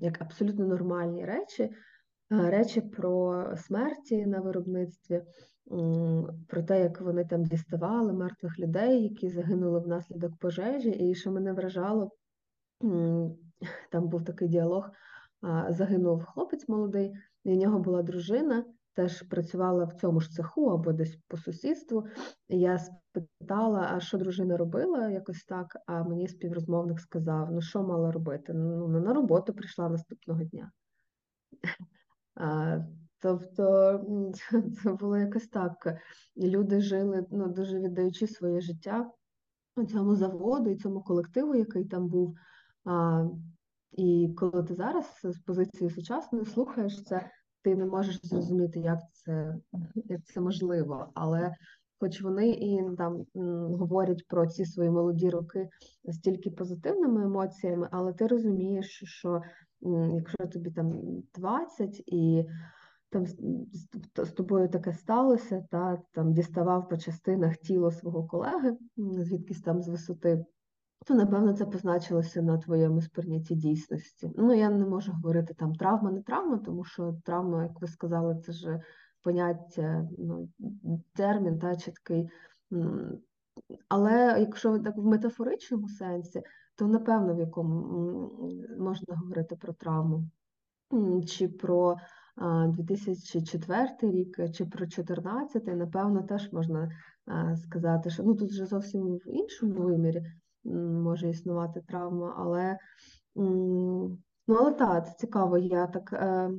як 0.00 0.22
абсолютно 0.22 0.66
нормальні 0.66 1.24
речі, 1.24 1.62
е, 1.62 1.70
речі 2.50 2.80
про 2.80 3.44
смерті 3.56 4.26
на 4.26 4.40
виробництві, 4.40 5.22
про 6.48 6.62
те, 6.62 6.80
як 6.80 7.00
вони 7.00 7.24
там 7.24 7.44
діставали 7.44 8.12
мертвих 8.12 8.58
людей, 8.58 9.02
які 9.02 9.30
загинули 9.30 9.80
внаслідок 9.80 10.36
пожежі, 10.38 10.90
і 10.90 11.14
що 11.14 11.32
мене 11.32 11.52
вражало, 11.52 12.10
там 13.90 14.08
був 14.08 14.24
такий 14.24 14.48
діалог, 14.48 14.90
загинув 15.68 16.24
хлопець 16.24 16.68
молодий, 16.68 17.12
і 17.44 17.52
в 17.52 17.56
нього 17.56 17.78
була 17.78 18.02
дружина, 18.02 18.64
теж 18.94 19.22
працювала 19.22 19.84
в 19.84 19.92
цьому 19.92 20.20
ж 20.20 20.30
цеху 20.30 20.66
або 20.66 20.92
десь 20.92 21.18
по 21.28 21.36
сусідству. 21.36 22.06
Я 22.48 22.78
спитала, 22.78 23.90
а 23.92 24.00
що 24.00 24.18
дружина 24.18 24.56
робила 24.56 25.10
якось 25.10 25.44
так, 25.44 25.76
а 25.86 26.02
мені 26.02 26.28
співрозмовник 26.28 27.00
сказав, 27.00 27.52
ну 27.52 27.60
що 27.62 27.82
мала 27.82 28.12
робити? 28.12 28.52
Ну, 28.54 28.88
на 28.88 29.14
роботу 29.14 29.54
прийшла 29.54 29.88
наступного 29.88 30.44
дня. 30.44 30.72
А, 32.36 32.78
тобто 33.18 34.00
це 34.82 34.92
було 34.92 35.16
якось 35.16 35.48
так. 35.48 35.96
Люди 36.36 36.80
жили, 36.80 37.26
ну, 37.30 37.48
дуже 37.48 37.80
віддаючи 37.80 38.26
своє 38.26 38.60
життя 38.60 39.10
цьому 39.82 40.16
заводу 40.16 40.70
і 40.70 40.76
цьому 40.76 41.02
колективу, 41.02 41.54
який 41.54 41.84
там 41.84 42.08
був. 42.08 42.36
А, 42.84 43.24
І 43.92 44.34
коли 44.36 44.62
ти 44.62 44.74
зараз 44.74 45.20
з 45.24 45.38
позиції 45.38 45.90
сучасної 45.90 46.44
слухаєш 46.44 47.04
це, 47.04 47.30
ти 47.64 47.76
не 47.76 47.86
можеш 47.86 48.26
зрозуміти, 48.26 48.80
як 48.80 48.98
це, 49.12 49.56
як 49.94 50.24
це 50.24 50.40
можливо. 50.40 51.08
Але 51.14 51.54
хоч 52.00 52.22
вони 52.22 52.50
і 52.50 52.96
там 52.98 53.24
говорять 53.78 54.28
про 54.28 54.46
ці 54.46 54.64
свої 54.64 54.90
молоді 54.90 55.30
роки 55.30 55.68
з 56.04 56.18
тільки 56.18 56.50
позитивними 56.50 57.24
емоціями, 57.24 57.88
але 57.90 58.12
ти 58.12 58.26
розумієш, 58.26 59.02
що 59.04 59.42
якщо 60.14 60.46
тобі 60.46 60.70
там 60.70 60.92
20 61.34 62.02
і 62.06 62.44
там 63.10 63.26
з 64.24 64.32
тобою 64.36 64.68
таке 64.68 64.92
сталося, 64.92 65.64
та 65.70 66.02
там 66.12 66.32
діставав 66.32 66.88
по 66.88 66.96
частинах 66.96 67.56
тіло 67.56 67.90
свого 67.90 68.26
колеги, 68.26 68.76
звідкись 68.96 69.60
там 69.60 69.82
з 69.82 69.88
висоти, 69.88 70.44
то 71.06 71.14
напевно 71.14 71.52
це 71.52 71.66
позначилося 71.66 72.42
на 72.42 72.58
твоєму 72.58 73.02
сприйнятті 73.02 73.54
дійсності. 73.54 74.30
Ну, 74.36 74.54
я 74.54 74.70
не 74.70 74.86
можу 74.86 75.12
говорити 75.12 75.54
там 75.54 75.74
травма, 75.74 76.10
не 76.10 76.22
травма, 76.22 76.58
тому 76.58 76.84
що 76.84 77.16
травма, 77.24 77.62
як 77.62 77.80
ви 77.80 77.88
сказали, 77.88 78.40
це 78.46 78.52
ж 78.52 78.80
поняття, 79.22 80.08
ну, 80.18 80.48
термін, 81.14 81.58
та 81.58 81.76
чіткий. 81.76 82.28
Але 83.88 84.36
якщо 84.40 84.78
так 84.78 84.96
в 84.96 85.04
метафоричному 85.04 85.88
сенсі, 85.88 86.42
то 86.76 86.86
напевно 86.86 87.34
в 87.34 87.38
якому 87.38 87.70
можна 88.78 89.16
говорити 89.16 89.56
про 89.56 89.72
травму. 89.72 90.24
Чи 91.26 91.48
про 91.48 91.96
а, 92.36 92.66
2004 92.66 93.88
рік, 94.02 94.36
чи 94.36 94.66
про 94.66 94.86
2014, 94.86 95.66
напевно, 95.66 96.22
теж 96.22 96.52
можна 96.52 96.90
сказати, 97.56 98.10
що 98.10 98.22
ну 98.22 98.34
тут 98.34 98.50
вже 98.50 98.66
зовсім 98.66 99.02
в 99.02 99.28
іншому 99.28 99.72
вимірі 99.72 100.22
може 100.64 101.28
існувати 101.28 101.80
травма, 101.88 102.34
але 102.38 102.78
ну, 103.34 104.18
але 104.46 104.72
так, 104.72 105.06
це 105.06 105.14
цікаво. 105.18 105.58
Я 105.58 105.86
так 105.86 106.12
е, 106.12 106.50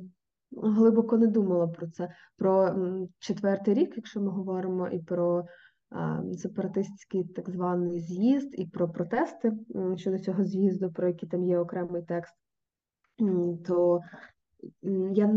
глибоко 0.52 1.18
не 1.18 1.28
думала 1.28 1.68
про 1.68 1.88
це. 1.88 2.10
Про 2.38 2.76
четвертий 3.20 3.74
рік, 3.74 3.94
якщо 3.96 4.22
ми 4.22 4.30
говоримо, 4.30 4.88
і 4.88 5.00
про 5.00 5.46
сепаратистський 6.38 7.24
так 7.24 7.50
званий 7.50 8.00
з'їзд, 8.00 8.60
і 8.60 8.66
про 8.66 8.90
протести 8.90 9.52
щодо 9.96 10.20
цього 10.20 10.46
з'їзду, 10.46 10.92
про 10.92 11.08
які 11.08 11.28
там 11.28 11.44
є 11.44 11.60
окремий 11.60 12.02
текст. 12.02 12.36
То 13.66 14.02
я 15.12 15.34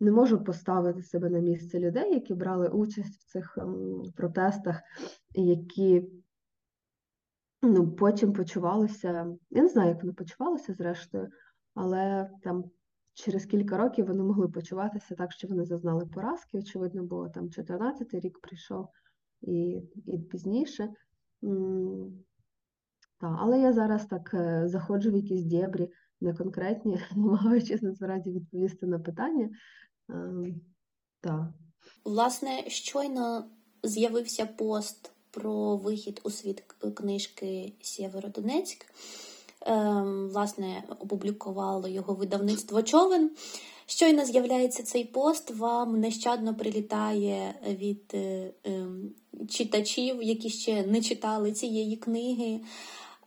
не 0.00 0.12
можу 0.12 0.44
поставити 0.44 1.02
себе 1.02 1.30
на 1.30 1.38
місце 1.38 1.78
людей, 1.78 2.14
які 2.14 2.34
брали 2.34 2.68
участь 2.68 3.20
в 3.20 3.32
цих 3.32 3.58
протестах, 4.16 4.80
які 5.34 6.08
ну, 7.62 7.92
потім 7.92 8.32
почувалися. 8.32 9.36
Я 9.50 9.62
не 9.62 9.68
знаю, 9.68 9.88
як 9.88 10.02
вони 10.02 10.12
почувалися 10.12 10.74
зрештою, 10.74 11.28
але 11.74 12.30
там 12.42 12.64
через 13.14 13.46
кілька 13.46 13.76
років 13.76 14.06
вони 14.06 14.22
могли 14.22 14.48
почуватися 14.48 15.14
так, 15.14 15.32
що 15.32 15.48
вони 15.48 15.64
зазнали 15.64 16.06
поразки, 16.06 16.58
очевидно, 16.58 17.04
бо 17.04 17.28
там 17.28 17.48
14-й 17.48 18.20
рік 18.20 18.40
прийшов 18.40 18.88
і, 19.40 19.82
і 20.06 20.18
пізніше. 20.18 20.88
Та, 23.20 23.36
але 23.40 23.60
я 23.60 23.72
зараз 23.72 24.06
так 24.06 24.34
е, 24.34 24.68
заходжу 24.68 25.10
в 25.10 25.16
якісь 25.16 25.44
дєбрі, 25.44 25.88
не 26.20 26.34
конкретні, 26.34 27.00
намагаючись 27.16 27.82
насправді 27.82 28.30
відповісти 28.30 28.86
на 28.86 28.98
питання. 28.98 29.50
Ем, 30.08 30.60
Так. 31.20 31.48
Власне, 32.04 32.64
щойно 32.66 33.50
з'явився 33.82 34.46
пост 34.46 35.12
про 35.30 35.76
вихід 35.76 36.20
у 36.24 36.30
світ 36.30 36.62
книжки 36.94 37.72
Сєвєродонецьк. 37.80 38.86
Ем, 39.60 40.28
власне, 40.32 40.82
опублікувало 41.00 41.88
його 41.88 42.14
видавництво 42.14 42.82
Човен. 42.82 43.30
Щойно 43.86 44.24
з'являється 44.24 44.82
цей 44.82 45.04
пост, 45.04 45.50
вам 45.50 46.00
нещадно 46.00 46.54
прилітає 46.54 47.54
від 47.68 48.02
е, 48.14 48.50
ем, 48.64 49.10
читачів, 49.48 50.22
які 50.22 50.50
ще 50.50 50.86
не 50.86 51.00
читали 51.00 51.52
цієї 51.52 51.96
книги. 51.96 52.60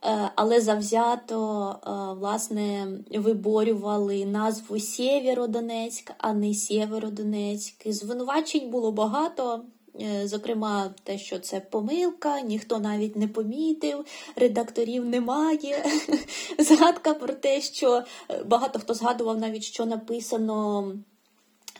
Е, 0.04 0.30
Але 0.34 0.60
завзято 0.60 1.70
е, 1.72 1.90
власне 2.20 2.86
виборювали 3.10 4.26
назву 4.26 4.78
Сєвєродонецьк, 4.78 6.12
а 6.18 6.32
не 6.32 6.54
Сєвєродонецьк. 6.54 7.92
Звинувачень 7.92 8.70
було 8.70 8.92
багато. 8.92 9.64
Е, 10.00 10.28
Зокрема, 10.28 10.94
те, 11.04 11.18
що 11.18 11.38
це 11.38 11.60
помилка, 11.60 12.40
ніхто 12.40 12.78
навіть 12.78 13.16
не 13.16 13.28
помітив, 13.28 14.04
редакторів 14.36 15.04
немає. 15.04 15.84
Згадка 16.58 17.14
про 17.14 17.34
те, 17.34 17.60
що 17.60 18.02
е, 18.30 18.44
багато 18.44 18.78
хто 18.78 18.94
згадував 18.94 19.38
навіть, 19.38 19.64
що 19.64 19.86
написано 19.86 20.88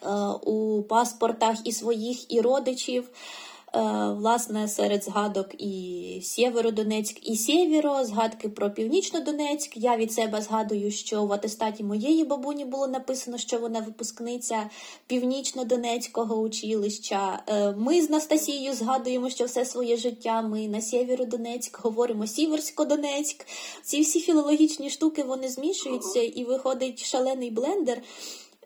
е, 0.02 0.08
у 0.42 0.82
паспортах 0.82 1.56
і 1.64 1.72
своїх, 1.72 2.32
і 2.32 2.40
родичів. 2.40 3.10
Е, 3.74 3.80
Власне, 4.18 4.68
серед 4.68 5.04
згадок 5.04 5.46
і 5.58 6.20
Сєвєродонецьк, 6.22 7.28
і 7.28 7.36
Сєвєро, 7.36 8.04
згадки 8.04 8.48
про 8.48 8.70
Північнодонецьк. 8.70 9.76
Я 9.76 9.96
від 9.96 10.12
себе 10.12 10.42
згадую, 10.42 10.90
що 10.90 11.24
в 11.24 11.32
атестаті 11.32 11.84
моєї 11.84 12.24
бабуні 12.24 12.64
було 12.64 12.86
написано, 12.86 13.38
що 13.38 13.58
вона 13.58 13.80
випускниця 13.80 14.70
Північнодонецького 15.06 16.40
училища. 16.40 17.42
Е, 17.46 17.72
Ми 17.72 18.02
з 18.02 18.10
Настасією 18.10 18.74
згадуємо, 18.74 19.30
що 19.30 19.44
все 19.44 19.64
своє 19.64 19.96
життя 19.96 20.42
ми 20.42 20.68
на 20.68 20.80
Сєвєродонецьк 20.80 21.80
говоримо 21.80 22.26
Сіверськодонецьк. 22.26 23.46
Ці 23.82 24.00
всі 24.00 24.20
філологічні 24.20 24.90
штуки 24.90 25.22
вони 25.22 25.48
змішуються 25.48 26.22
і 26.22 26.44
виходить 26.44 27.04
шалений 27.04 27.50
блендер. 27.50 28.02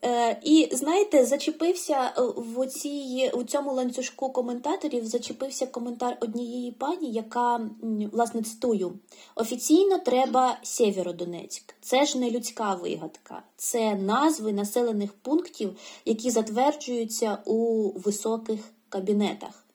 Е, 0.04 0.40
і 0.42 0.68
знаєте, 0.72 1.26
зачепився 1.26 2.12
е, 2.18 2.22
в 2.36 2.66
цій 2.66 3.30
у 3.34 3.42
цьому 3.42 3.72
ланцюжку 3.72 4.30
коментаторів. 4.30 5.06
Зачепився 5.06 5.66
коментар 5.66 6.16
однієї 6.20 6.72
пані, 6.72 7.12
яка 7.12 7.70
власне 8.12 8.42
цитую: 8.42 8.98
офіційно 9.34 9.98
треба 9.98 10.58
Сєвєродонецьк. 10.62 11.74
Це 11.80 12.04
ж 12.04 12.18
не 12.18 12.30
людська 12.30 12.74
вигадка, 12.74 13.42
це 13.56 13.94
назви 13.94 14.52
населених 14.52 15.12
пунктів, 15.12 15.76
які 16.04 16.30
затверджуються 16.30 17.38
у 17.44 17.90
високих 17.98 18.60
кабінетах. 18.88 19.67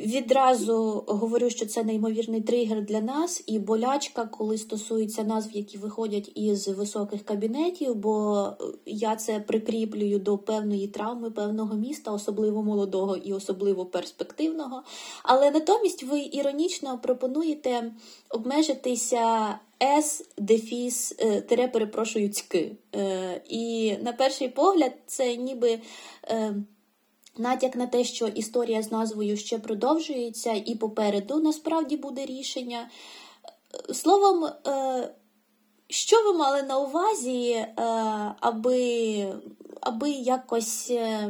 Відразу 0.00 1.04
говорю, 1.06 1.50
що 1.50 1.66
це 1.66 1.84
неймовірний 1.84 2.40
тригер 2.40 2.82
для 2.82 3.00
нас 3.00 3.44
і 3.46 3.58
болячка, 3.58 4.24
коли 4.26 4.58
стосується 4.58 5.22
назв, 5.22 5.50
які 5.52 5.78
виходять 5.78 6.32
із 6.34 6.68
високих 6.68 7.24
кабінетів, 7.24 7.94
бо 7.94 8.46
я 8.86 9.16
це 9.16 9.40
прикріплюю 9.40 10.18
до 10.18 10.38
певної 10.38 10.88
травми 10.88 11.30
певного 11.30 11.74
міста, 11.74 12.12
особливо 12.12 12.62
молодого 12.62 13.16
і 13.16 13.32
особливо 13.32 13.86
перспективного. 13.86 14.82
Але 15.22 15.50
натомість 15.50 16.02
ви 16.02 16.20
іронічно 16.32 16.98
пропонуєте 16.98 17.92
обмежитися 18.30 19.58
С 19.82 20.24
дефіс 20.38 21.14
е, 21.18 21.40
тире, 21.40 21.68
перепрошую, 21.68 22.28
цьки. 22.28 22.76
Е, 22.94 23.40
І 23.48 23.96
на 24.02 24.12
перший 24.12 24.48
погляд, 24.48 24.92
це 25.06 25.36
ніби. 25.36 25.80
Натяк 27.38 27.76
на 27.76 27.86
те, 27.86 28.04
що 28.04 28.26
історія 28.26 28.82
з 28.82 28.92
назвою 28.92 29.36
ще 29.36 29.58
продовжується, 29.58 30.52
і 30.52 30.74
попереду 30.74 31.40
насправді 31.40 31.96
буде 31.96 32.26
рішення. 32.26 32.90
Словом, 33.92 34.44
е, 34.44 35.14
що 35.88 36.16
ви 36.24 36.38
мали 36.38 36.62
на 36.62 36.78
увазі, 36.78 37.50
е, 37.50 37.72
аби, 38.40 39.34
аби 39.82 40.10
якось 40.10 40.90
е, 40.90 41.26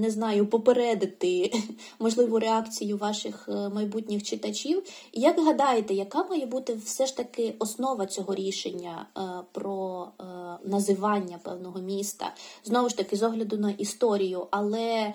не 0.00 0.10
знаю, 0.10 0.46
попередити 0.46 1.52
можливу 1.98 2.38
реакцію 2.38 2.96
ваших 2.96 3.48
е, 3.48 3.68
майбутніх 3.68 4.22
читачів? 4.22 4.82
Як 5.12 5.38
гадаєте, 5.40 5.94
яка 5.94 6.24
має 6.24 6.46
бути 6.46 6.74
все 6.74 7.06
ж 7.06 7.16
таки 7.16 7.54
основа 7.58 8.06
цього 8.06 8.34
рішення 8.34 9.06
е, 9.16 9.20
про 9.52 10.08
е, 10.20 10.24
називання 10.64 11.38
певного 11.42 11.80
міста? 11.80 12.34
Знову 12.64 12.88
ж 12.88 12.96
таки, 12.96 13.16
з 13.16 13.22
огляду 13.22 13.58
на 13.58 13.70
історію, 13.70 14.46
але. 14.50 15.14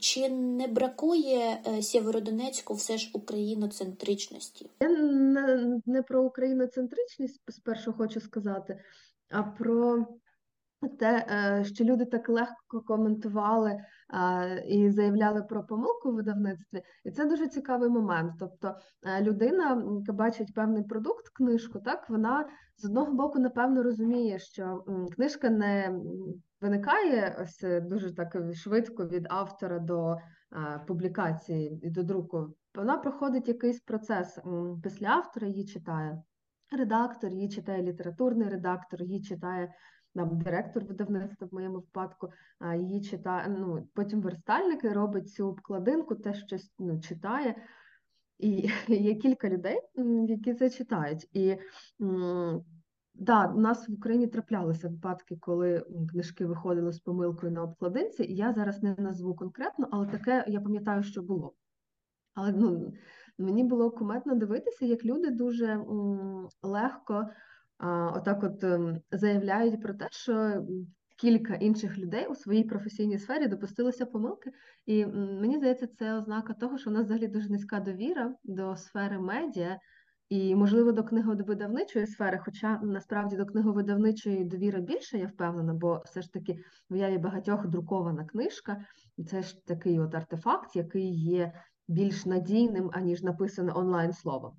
Чи 0.00 0.28
не 0.28 0.66
бракує 0.66 1.62
Сєвєродонецьку 1.82 2.74
все 2.74 2.98
ж 2.98 3.10
україноцентричності? 3.12 4.70
Я 4.80 4.88
не 5.86 6.02
про 6.02 6.22
україноцентричність 6.22 7.40
спершу 7.48 7.92
хочу 7.92 8.20
сказати, 8.20 8.80
а 9.30 9.42
про 9.42 10.06
те, 10.98 11.26
е, 11.28 11.64
що 11.64 11.84
люди 11.84 12.04
так 12.04 12.28
легко 12.28 12.80
коментували 12.80 13.80
і 14.68 14.90
заявляли 14.90 15.42
про 15.42 15.64
помилку 15.64 16.10
в 16.10 16.14
видавництві, 16.14 16.82
і 17.04 17.10
це 17.10 17.26
дуже 17.26 17.48
цікавий 17.48 17.90
момент. 17.90 18.32
Тобто 18.38 18.74
е, 19.02 19.22
людина, 19.22 19.84
яка 20.00 20.12
бачить 20.12 20.54
певний 20.54 20.82
продукт, 20.82 21.28
книжку, 21.28 21.80
так 21.80 22.10
вона 22.10 22.48
з 22.76 22.84
одного 22.84 23.12
боку, 23.12 23.38
напевно, 23.38 23.82
розуміє, 23.82 24.38
що 24.38 24.84
книжка 25.14 25.50
не 25.50 26.00
виникає 26.60 27.36
ось 27.42 27.64
е, 27.64 27.80
дуже 27.80 28.14
так 28.14 28.36
швидко 28.54 29.06
від 29.06 29.26
автора 29.30 29.78
до 29.78 30.16
публікації 30.86 31.80
і 31.82 31.90
до 31.90 32.02
друку. 32.02 32.54
Вона 32.74 32.96
проходить 32.96 33.48
якийсь 33.48 33.80
процес 33.80 34.38
після 34.82 35.08
автора 35.08 35.46
її 35.46 35.64
читає. 35.64 36.22
редактор, 36.78 37.30
її 37.30 37.48
читає 37.48 37.82
літературний 37.82 38.48
редактор, 38.48 39.02
її 39.02 39.22
читає 39.22 39.72
там, 40.18 40.38
директор 40.38 40.84
видавництва 40.84 41.48
в 41.50 41.54
моєму 41.54 41.74
випадку, 41.74 42.28
її 42.76 43.00
читає, 43.00 43.56
ну, 43.58 43.88
потім 43.94 44.20
верстальник 44.20 44.84
робить 44.84 45.30
цю 45.30 45.48
обкладинку, 45.48 46.14
теж 46.14 46.44
щось 46.44 46.72
ну, 46.78 47.00
читає. 47.00 47.56
І 48.38 48.70
є 48.88 49.14
кілька 49.14 49.48
людей, 49.48 49.80
які 50.28 50.54
це 50.54 50.70
читають. 50.70 51.28
І 51.32 51.56
да, 53.14 53.46
у 53.46 53.60
нас 53.60 53.88
в 53.88 53.92
Україні 53.92 54.26
траплялися 54.26 54.88
випадки, 54.88 55.36
коли 55.40 55.84
книжки 56.10 56.46
виходили 56.46 56.92
з 56.92 57.00
помилкою 57.00 57.52
на 57.52 57.62
обкладинці, 57.62 58.24
і 58.24 58.34
я 58.34 58.52
зараз 58.52 58.82
не 58.82 58.94
назву 58.98 59.34
конкретно, 59.34 59.88
але 59.90 60.06
таке 60.06 60.44
я 60.48 60.60
пам'ятаю, 60.60 61.02
що 61.02 61.22
було. 61.22 61.54
Але 62.34 62.52
ну, 62.52 62.92
мені 63.38 63.64
було 63.64 63.90
кумедно 63.90 64.34
дивитися, 64.34 64.86
як 64.86 65.04
люди 65.04 65.30
дуже 65.30 65.84
легко 66.62 67.28
отак 68.14 68.42
от 68.42 68.64
ем, 68.64 69.00
заявляють 69.12 69.82
про 69.82 69.94
те, 69.94 70.08
що 70.10 70.64
кілька 71.16 71.54
інших 71.54 71.98
людей 71.98 72.26
у 72.26 72.34
своїй 72.34 72.64
професійній 72.64 73.18
сфері 73.18 73.46
допустилися 73.46 74.06
помилки. 74.06 74.50
І 74.86 75.06
мені 75.06 75.56
здається, 75.56 75.86
це 75.86 76.14
ознака 76.14 76.52
того, 76.52 76.78
що 76.78 76.90
у 76.90 76.92
нас 76.92 77.04
взагалі 77.04 77.28
дуже 77.28 77.48
низька 77.48 77.80
довіра 77.80 78.34
до 78.44 78.76
сфери 78.76 79.18
медіа. 79.18 79.78
І, 80.28 80.54
можливо, 80.54 80.92
до 80.92 81.04
книговидавничої 81.04 82.06
сфери, 82.06 82.40
хоча 82.44 82.80
насправді 82.82 83.36
до 83.36 83.46
книговидавничої 83.46 84.44
довіра 84.44 84.80
більше, 84.80 85.18
я 85.18 85.26
впевнена, 85.26 85.74
бо 85.74 86.02
все 86.04 86.22
ж 86.22 86.32
таки 86.32 86.58
в 86.90 86.94
уяві 86.94 87.18
багатьох 87.18 87.66
друкована 87.66 88.24
книжка, 88.24 88.84
і 89.16 89.24
це 89.24 89.42
ж 89.42 89.66
такий 89.66 90.00
от 90.00 90.14
артефакт, 90.14 90.76
який 90.76 91.14
є 91.14 91.52
більш 91.88 92.26
надійним, 92.26 92.90
аніж 92.92 93.22
написане 93.22 93.72
онлайн 93.72 94.12
словом. 94.12 94.52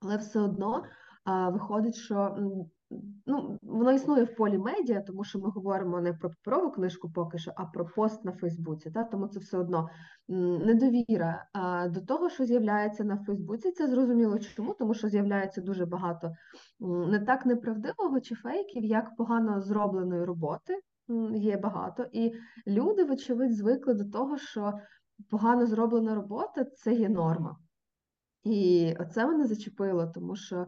Але 0.00 0.16
все 0.16 0.40
одно 0.40 0.84
виходить, 1.26 1.94
що 1.94 2.36
ну, 3.26 3.58
воно 3.62 3.92
існує 3.92 4.24
в 4.24 4.36
полі 4.36 4.58
медіа, 4.58 5.00
тому 5.00 5.24
що 5.24 5.38
ми 5.38 5.50
говоримо 5.50 6.00
не 6.00 6.12
про 6.12 6.30
паперову 6.30 6.70
книжку 6.70 7.10
поки 7.10 7.38
що, 7.38 7.52
а 7.56 7.64
про 7.64 7.86
пост 7.86 8.24
на 8.24 8.32
Фейсбуці. 8.32 8.90
Та? 8.90 9.04
Тому 9.04 9.28
це 9.28 9.40
все 9.40 9.58
одно 9.58 9.88
недовіра 10.28 11.46
до 11.90 12.00
того, 12.00 12.30
що 12.30 12.44
з'являється 12.44 13.04
на 13.04 13.16
Фейсбуці. 13.16 13.72
Це 13.72 13.88
зрозуміло 13.88 14.38
чому, 14.38 14.74
тому 14.74 14.94
що 14.94 15.08
з'являється 15.08 15.60
дуже 15.60 15.86
багато 15.86 16.32
не 16.80 17.20
так 17.20 17.46
неправдивого 17.46 18.20
чи 18.20 18.34
фейків, 18.34 18.84
як 18.84 19.16
погано 19.16 19.60
зробленої 19.60 20.24
роботи. 20.24 20.80
Є 21.34 21.56
багато, 21.56 22.06
і 22.12 22.32
люди, 22.66 23.04
вочевидь, 23.04 23.56
звикли 23.56 23.94
до 23.94 24.04
того, 24.04 24.38
що 24.38 24.72
погано 25.30 25.66
зроблена 25.66 26.14
робота 26.14 26.64
це 26.64 26.94
є 26.94 27.08
норма. 27.08 27.56
І 28.44 28.94
оце 29.00 29.26
мене 29.26 29.46
зачепило, 29.46 30.06
тому 30.06 30.36
що 30.36 30.66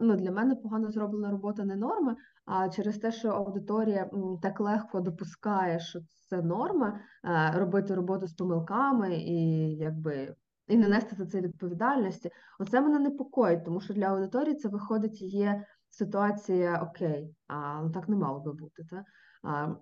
ну, 0.00 0.16
для 0.16 0.30
мене 0.30 0.56
погано 0.56 0.90
зроблена 0.90 1.30
робота 1.30 1.64
не 1.64 1.76
норма, 1.76 2.16
а 2.44 2.68
через 2.68 2.98
те, 2.98 3.12
що 3.12 3.28
аудиторія 3.28 4.10
так 4.42 4.60
легко 4.60 5.00
допускає, 5.00 5.80
що 5.80 6.00
це 6.28 6.42
норма, 6.42 7.00
а, 7.22 7.58
робити 7.58 7.94
роботу 7.94 8.26
з 8.26 8.32
помилками 8.32 9.16
і 9.16 9.68
якби. 9.76 10.34
І 10.66 10.76
не 10.76 10.88
нести 10.88 11.16
за 11.16 11.26
це 11.26 11.40
відповідальності. 11.40 12.30
Оце 12.58 12.80
мене 12.80 12.98
непокоїть, 12.98 13.64
тому 13.64 13.80
що 13.80 13.94
для 13.94 14.06
аудиторії 14.06 14.54
це 14.54 14.68
виходить 14.68 15.22
є 15.22 15.64
ситуація 15.88 16.82
окей, 16.82 17.34
а 17.46 17.82
ну, 17.82 17.90
так 17.90 18.08
не 18.08 18.16
мало 18.16 18.40
би 18.40 18.52
бути. 18.52 18.84
Та? 18.90 19.04
А, 19.42 19.74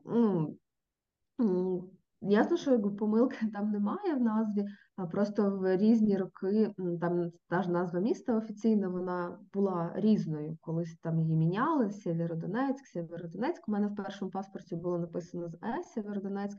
ну, 1.38 1.90
Ясно, 2.20 2.56
що 2.56 2.80
помилки 2.80 3.36
там 3.52 3.70
немає 3.70 4.14
в 4.14 4.20
назві, 4.20 4.64
а 4.96 5.06
просто 5.06 5.50
в 5.50 5.76
різні 5.76 6.16
роки 6.16 6.74
там 7.00 7.30
та 7.48 7.62
ж 7.62 7.70
назва 7.70 8.00
міста 8.00 8.36
офіційна 8.36 8.88
вона 8.88 9.38
була 9.54 9.92
різною. 9.96 10.58
Колись 10.60 10.96
там 11.02 11.20
її 11.20 11.36
міняли 11.36 11.90
Сєвєродонецьк, 11.90 12.86
Сєвєродонецьк. 12.86 13.68
У 13.68 13.72
мене 13.72 13.86
в 13.86 13.94
першому 13.94 14.30
паспорті 14.30 14.76
було 14.76 14.98
написано 14.98 15.48
з 15.48 15.54
Е 15.54 15.82
Сєвєродонецьк. 15.94 16.58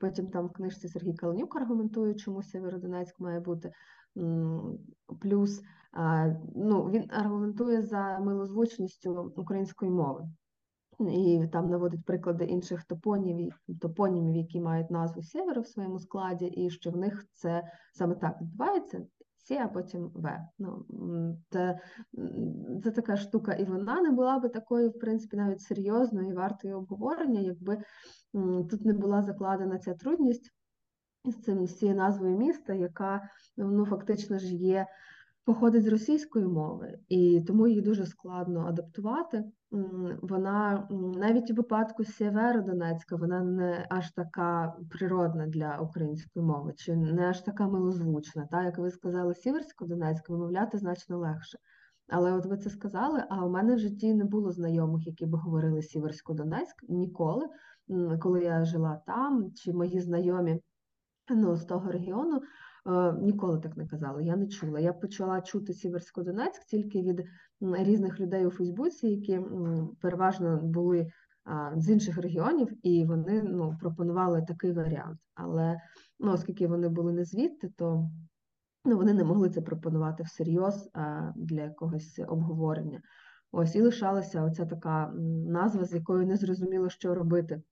Потім 0.00 0.26
там 0.26 0.46
в 0.46 0.52
книжці 0.52 0.88
Сергій 0.88 1.14
Каленюк 1.14 1.56
аргументує, 1.56 2.14
чому 2.14 2.42
Сєвєродонецьк 2.42 3.20
має 3.20 3.40
бути. 3.40 3.72
Плюс 5.20 5.62
ну, 6.54 6.90
він 6.90 7.04
аргументує 7.10 7.82
за 7.82 8.18
милозвучністю 8.18 9.32
української 9.36 9.90
мови. 9.90 10.28
І 11.00 11.48
там 11.52 11.70
наводить 11.70 12.04
приклади 12.04 12.44
інших 12.44 12.84
топонімів, 12.84 13.60
топонімів, 13.80 14.36
які 14.36 14.60
мають 14.60 14.90
назву 14.90 15.22
Сєвєра 15.22 15.60
в 15.60 15.66
своєму 15.66 15.98
складі, 15.98 16.46
і 16.46 16.70
що 16.70 16.90
в 16.90 16.96
них 16.96 17.26
це 17.34 17.62
саме 17.92 18.14
так 18.14 18.40
відбувається. 18.40 19.06
Сі, 19.44 19.56
а 19.56 19.68
потім 19.68 20.10
В. 20.14 20.48
Ну, 20.58 20.86
це, 21.50 21.78
це 22.84 22.90
така 22.90 23.16
штука, 23.16 23.52
і 23.52 23.64
вона 23.64 24.00
не 24.00 24.10
була 24.10 24.38
би 24.38 24.48
такою, 24.48 24.90
в 24.90 24.98
принципі, 24.98 25.36
навіть 25.36 25.60
серйозною 25.60 26.28
і 26.28 26.32
вартою 26.32 26.78
обговорення, 26.78 27.40
якби 27.40 27.78
тут 28.70 28.84
не 28.84 28.92
була 28.92 29.22
закладена 29.22 29.78
ця 29.78 29.94
трудність 29.94 30.52
з 31.24 31.34
цим 31.34 31.66
з 31.66 31.78
цією 31.78 31.96
назвою 31.96 32.38
міста, 32.38 32.74
яка 32.74 33.28
ну, 33.56 33.86
фактично 33.86 34.38
ж 34.38 34.54
є 34.54 34.86
походить 35.44 35.84
з 35.84 35.88
російської 35.88 36.46
мови, 36.46 36.98
і 37.08 37.40
тому 37.46 37.66
її 37.68 37.80
дуже 37.80 38.06
складно 38.06 38.66
адаптувати. 38.66 39.44
Вона 40.22 40.88
навіть 41.16 41.50
у 41.50 41.54
випадку 41.54 42.04
Сєвєродонецька, 42.04 43.16
вона 43.16 43.40
не 43.40 43.86
аж 43.90 44.10
така 44.10 44.76
природна 44.90 45.46
для 45.46 45.78
української 45.78 46.44
мови, 46.44 46.72
чи 46.76 46.96
не 46.96 47.28
аж 47.28 47.40
така 47.40 47.68
милозвучна. 47.68 48.48
Та, 48.50 48.64
як 48.64 48.78
ви 48.78 48.90
сказали, 48.90 49.34
Сіверсько-Донецька 49.34 50.32
вимовляти 50.32 50.78
значно 50.78 51.18
легше. 51.18 51.58
Але 52.08 52.32
от 52.32 52.46
ви 52.46 52.56
це 52.56 52.70
сказали, 52.70 53.24
а 53.28 53.46
у 53.46 53.50
мене 53.50 53.74
в 53.74 53.78
житті 53.78 54.14
не 54.14 54.24
було 54.24 54.50
знайомих, 54.50 55.06
які 55.06 55.26
б 55.26 55.36
говорили 55.36 55.82
Сіверсько-Донецьк 55.82 56.84
ніколи, 56.88 57.46
коли 58.20 58.44
я 58.44 58.64
жила 58.64 59.02
там, 59.06 59.52
чи 59.54 59.72
мої 59.72 60.00
знайомі 60.00 60.60
ну, 61.30 61.56
з 61.56 61.64
того 61.64 61.92
регіону. 61.92 62.40
Е, 62.86 63.12
Ніколи 63.12 63.60
так 63.60 63.76
не 63.76 63.86
казали, 63.86 64.24
я 64.24 64.36
не 64.36 64.46
чула. 64.46 64.80
Я 64.80 64.92
почала 64.92 65.40
чути 65.40 65.72
Сіверсько-Донецьк 65.72 66.64
тільки 66.66 67.02
від 67.02 67.24
різних 67.60 68.20
людей 68.20 68.46
у 68.46 68.50
Фейсбуці, 68.50 69.08
які 69.08 69.40
переважно 70.00 70.60
були 70.62 71.12
з 71.76 71.90
інших 71.90 72.18
регіонів, 72.18 72.86
і 72.86 73.04
вони 73.04 73.42
ну, 73.42 73.76
пропонували 73.80 74.42
такий 74.42 74.72
варіант. 74.72 75.18
Але 75.34 75.80
ну, 76.20 76.32
оскільки 76.32 76.66
вони 76.66 76.88
були 76.88 77.12
не 77.12 77.24
звідти, 77.24 77.68
то 77.76 78.10
ну, 78.84 78.96
вони 78.96 79.14
не 79.14 79.24
могли 79.24 79.50
це 79.50 79.60
пропонувати 79.60 80.22
всерйоз 80.22 80.90
для 81.36 81.62
якогось 81.62 82.20
обговорення. 82.28 83.00
Ось 83.52 83.76
і 83.76 83.82
лишалася 83.82 84.42
оця 84.44 84.66
така 84.66 85.12
назва, 85.46 85.84
з 85.84 85.92
якою 85.92 86.26
не 86.26 86.36
зрозуміло, 86.36 86.88
що 86.88 87.14
робити 87.14 87.62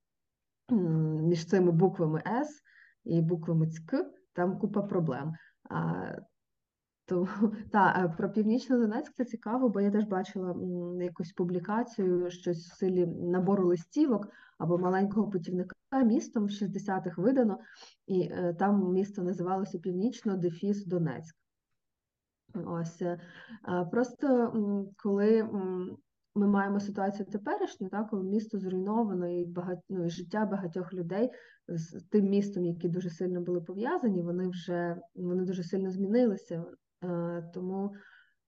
між 1.23 1.47
цими 1.47 1.73
буквами 1.73 2.23
С 2.27 2.63
і 3.05 3.21
буквами 3.21 3.67
ЦК 3.67 3.95
там 4.33 4.59
купа 4.59 4.83
проблем. 4.83 5.33
А, 5.71 6.13
то, 7.07 7.29
та, 7.73 8.05
е, 8.05 8.15
про 8.17 8.33
Північно-Донецьк 8.33 9.13
це 9.13 9.25
цікаво, 9.25 9.69
бо 9.69 9.81
я 9.81 9.91
теж 9.91 10.05
бачила 10.05 10.57
якусь 11.03 11.33
публікацію, 11.33 12.31
щось 12.31 12.71
в 12.71 12.77
силі 12.77 13.07
набору 13.07 13.67
листівок 13.67 14.29
або 14.59 14.79
маленького 14.79 15.31
путівника 15.31 15.75
містом 16.05 16.45
в 16.45 16.51
60-х 16.51 17.23
видано, 17.23 17.59
і 18.07 18.21
е, 18.21 18.55
там 18.59 18.93
місто 18.93 19.23
називалося 19.23 19.79
Північно-Дефіс 19.79 20.87
Донецьк. 20.87 21.37
Ось 22.55 23.03
е, 23.03 23.19
просто 23.91 24.53
коли 24.97 25.49
ми 26.41 26.49
маємо 26.49 26.81
ситуацію 26.81 27.27
теперішню, 27.27 27.89
так, 27.89 28.11
коли 28.11 28.25
місто 28.25 28.59
зруйновано 28.59 29.29
і 29.29 29.45
багать, 29.45 29.79
ну, 29.89 30.07
і 30.07 30.11
життя 30.11 30.47
багатьох 30.47 30.93
людей 30.93 31.31
з 31.69 32.03
тим 32.11 32.29
містом, 32.29 32.65
які 32.65 32.89
дуже 32.89 33.11
сильно 33.11 33.41
були 33.41 33.61
пов'язані, 33.61 34.23
вони 34.23 34.49
вже 34.49 34.97
вони 35.15 35.45
дуже 35.45 35.63
сильно 35.63 35.91
змінилися. 35.91 36.65
Е, 37.05 37.51
Тому 37.55 37.93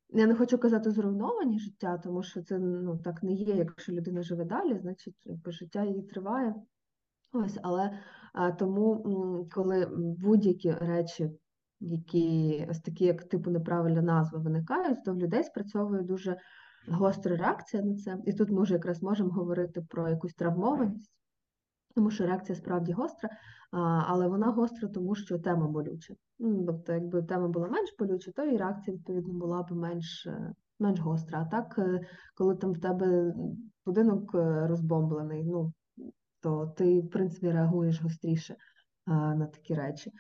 я 0.08 0.26
не 0.26 0.34
хочу 0.34 0.58
казати 0.58 0.90
зруйновані 0.90 1.58
життя, 1.58 1.98
тому 1.98 2.22
що 2.22 2.42
це 2.42 2.58
ну, 2.58 2.98
так 2.98 3.22
не 3.22 3.32
є. 3.32 3.56
Якщо 3.56 3.92
людина 3.92 4.22
живе 4.22 4.44
далі, 4.44 4.78
значить 4.78 5.16
життя 5.46 5.84
її 5.84 6.02
триває. 6.02 6.54
Ось, 7.32 7.58
але 7.62 7.98
а, 8.32 8.52
тому, 8.52 9.48
коли 9.54 9.88
будь-які 9.96 10.70
речі, 10.72 11.30
які 11.80 12.66
ось 12.70 12.80
такі, 12.80 13.04
як 13.04 13.24
типу 13.24 13.50
неправильна 13.50 14.02
назва, 14.02 14.38
виникають, 14.38 15.04
то 15.04 15.12
в 15.12 15.18
людей 15.18 15.44
спрацьовує 15.44 16.02
дуже 16.02 16.36
гостра 16.88 17.36
реакція 17.36 17.82
на 17.82 17.96
це. 17.96 18.18
І 18.26 18.32
тут 18.32 18.50
ми 18.50 18.62
вже 18.62 18.74
якраз 18.74 19.02
можемо 19.02 19.30
говорити 19.30 19.82
про 19.88 20.08
якусь 20.08 20.34
травмованість, 20.34 21.10
тому 21.94 22.10
що 22.10 22.26
реакція 22.26 22.56
справді 22.56 22.92
гостра, 22.92 23.30
але 24.06 24.28
вона 24.28 24.46
гостра, 24.46 24.88
тому 24.88 25.14
що 25.14 25.38
тема 25.38 25.68
болюча. 25.68 26.14
Ну, 26.38 26.64
Тобто, 26.66 26.92
якби 26.92 27.22
тема 27.22 27.48
була 27.48 27.68
менш 27.68 27.94
болюча, 27.98 28.32
то 28.32 28.44
і 28.44 28.56
реакція, 28.56 28.96
відповідно, 28.96 29.32
була 29.32 29.62
б 29.62 29.72
менш, 29.72 30.26
е, 30.26 30.52
менш 30.78 31.00
гостра. 31.00 31.42
А 31.42 31.50
так, 31.50 31.74
е, 31.78 32.00
коли 32.34 32.56
там 32.56 32.72
в 32.72 32.80
тебе 32.80 33.34
будинок 33.86 34.34
е, 34.34 34.66
розбомблений, 34.66 35.44
ну 35.44 35.72
то 36.40 36.66
ти, 36.66 37.00
в 37.00 37.10
принципі, 37.10 37.50
реагуєш 37.50 38.02
гостріше 38.02 38.56
на 39.06 39.46
такі 39.46 39.74
речі. 39.74 40.12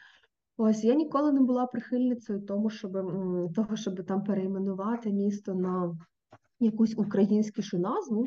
Ось 0.56 0.84
я 0.84 0.94
ніколи 0.94 1.32
не 1.32 1.40
була 1.40 1.66
прихильницею 1.66 2.40
тому, 2.40 2.70
щоб 2.70 2.92
того, 3.54 3.76
щоб 3.76 4.06
там 4.06 4.24
перейменувати 4.24 5.12
місто 5.12 5.54
на 5.54 5.96
якусь 6.62 6.94
українськішу 6.98 7.78
назву, 7.78 8.26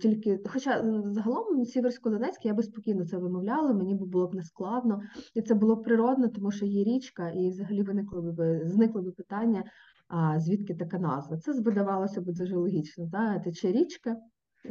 тільки, 0.00 0.40
хоча 0.46 1.02
загалом 1.04 1.64
Сіверсько-Донецьк 1.64 2.40
я 2.42 2.54
би 2.54 2.62
спокійно 2.62 3.06
це 3.06 3.18
вимовляла, 3.18 3.72
мені 3.72 3.94
б 3.94 3.98
було 3.98 4.26
б 4.26 4.34
не 4.34 4.42
складно, 4.42 5.00
і 5.34 5.42
це 5.42 5.54
було 5.54 5.76
б 5.76 5.82
природно, 5.82 6.28
тому 6.28 6.50
що 6.50 6.66
є 6.66 6.84
річка, 6.84 7.30
і 7.30 7.48
взагалі 7.48 7.82
виникло 7.82 8.22
би 8.22 8.62
зникло 8.64 9.02
би 9.02 9.10
питання, 9.10 9.64
а 10.08 10.40
звідки 10.40 10.74
така 10.74 10.98
назва. 10.98 11.36
Це 11.36 11.60
видавалося 11.60 12.20
б 12.20 12.24
дуже 12.24 12.56
логічно. 12.56 13.08
Та? 13.12 13.38
Тече 13.38 13.72
річка, 13.72 14.16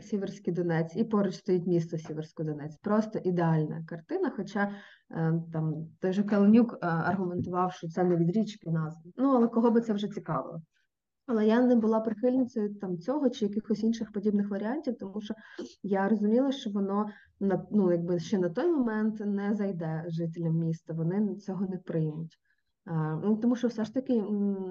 Сіверський 0.01 0.53
Донець, 0.53 0.95
і 0.95 1.03
поруч 1.03 1.35
стоїть 1.35 1.67
місто 1.67 1.97
Сіверсько-Донець. 1.97 2.77
Просто 2.81 3.19
ідеальна 3.23 3.83
картина. 3.87 4.33
Хоча 4.35 4.71
е, 5.11 5.41
там 5.53 5.87
той 5.99 6.13
же 6.13 6.23
Каленюк 6.23 6.73
е, 6.73 6.77
аргументував, 6.81 7.73
що 7.73 7.87
це 7.87 8.03
не 8.03 8.15
від 8.15 8.37
річки 8.37 8.71
назва. 8.71 9.11
Ну, 9.17 9.35
але 9.35 9.47
кого 9.47 9.71
би 9.71 9.81
це 9.81 9.93
вже 9.93 10.07
цікавило. 10.07 10.61
Але 11.27 11.47
я 11.47 11.61
не 11.61 11.75
була 11.75 11.99
прихильницею 11.99 12.75
там 12.75 12.97
цього 12.97 13.29
чи 13.29 13.45
якихось 13.45 13.83
інших 13.83 14.11
подібних 14.11 14.49
варіантів, 14.49 14.97
тому 14.97 15.21
що 15.21 15.33
я 15.83 16.09
розуміла, 16.09 16.51
що 16.51 16.69
воно 16.69 17.09
на 17.39 17.65
ну, 17.71 17.91
якби 17.91 18.19
ще 18.19 18.37
на 18.37 18.49
той 18.49 18.67
момент 18.67 19.19
не 19.19 19.53
зайде 19.53 20.05
жителям 20.07 20.53
міста, 20.53 20.93
вони 20.93 21.35
цього 21.35 21.65
не 21.65 21.77
приймуть. 21.77 22.37
Ну, 23.23 23.37
Тому 23.41 23.55
що 23.55 23.67
все 23.67 23.85
ж 23.85 23.93
таки 23.93 24.21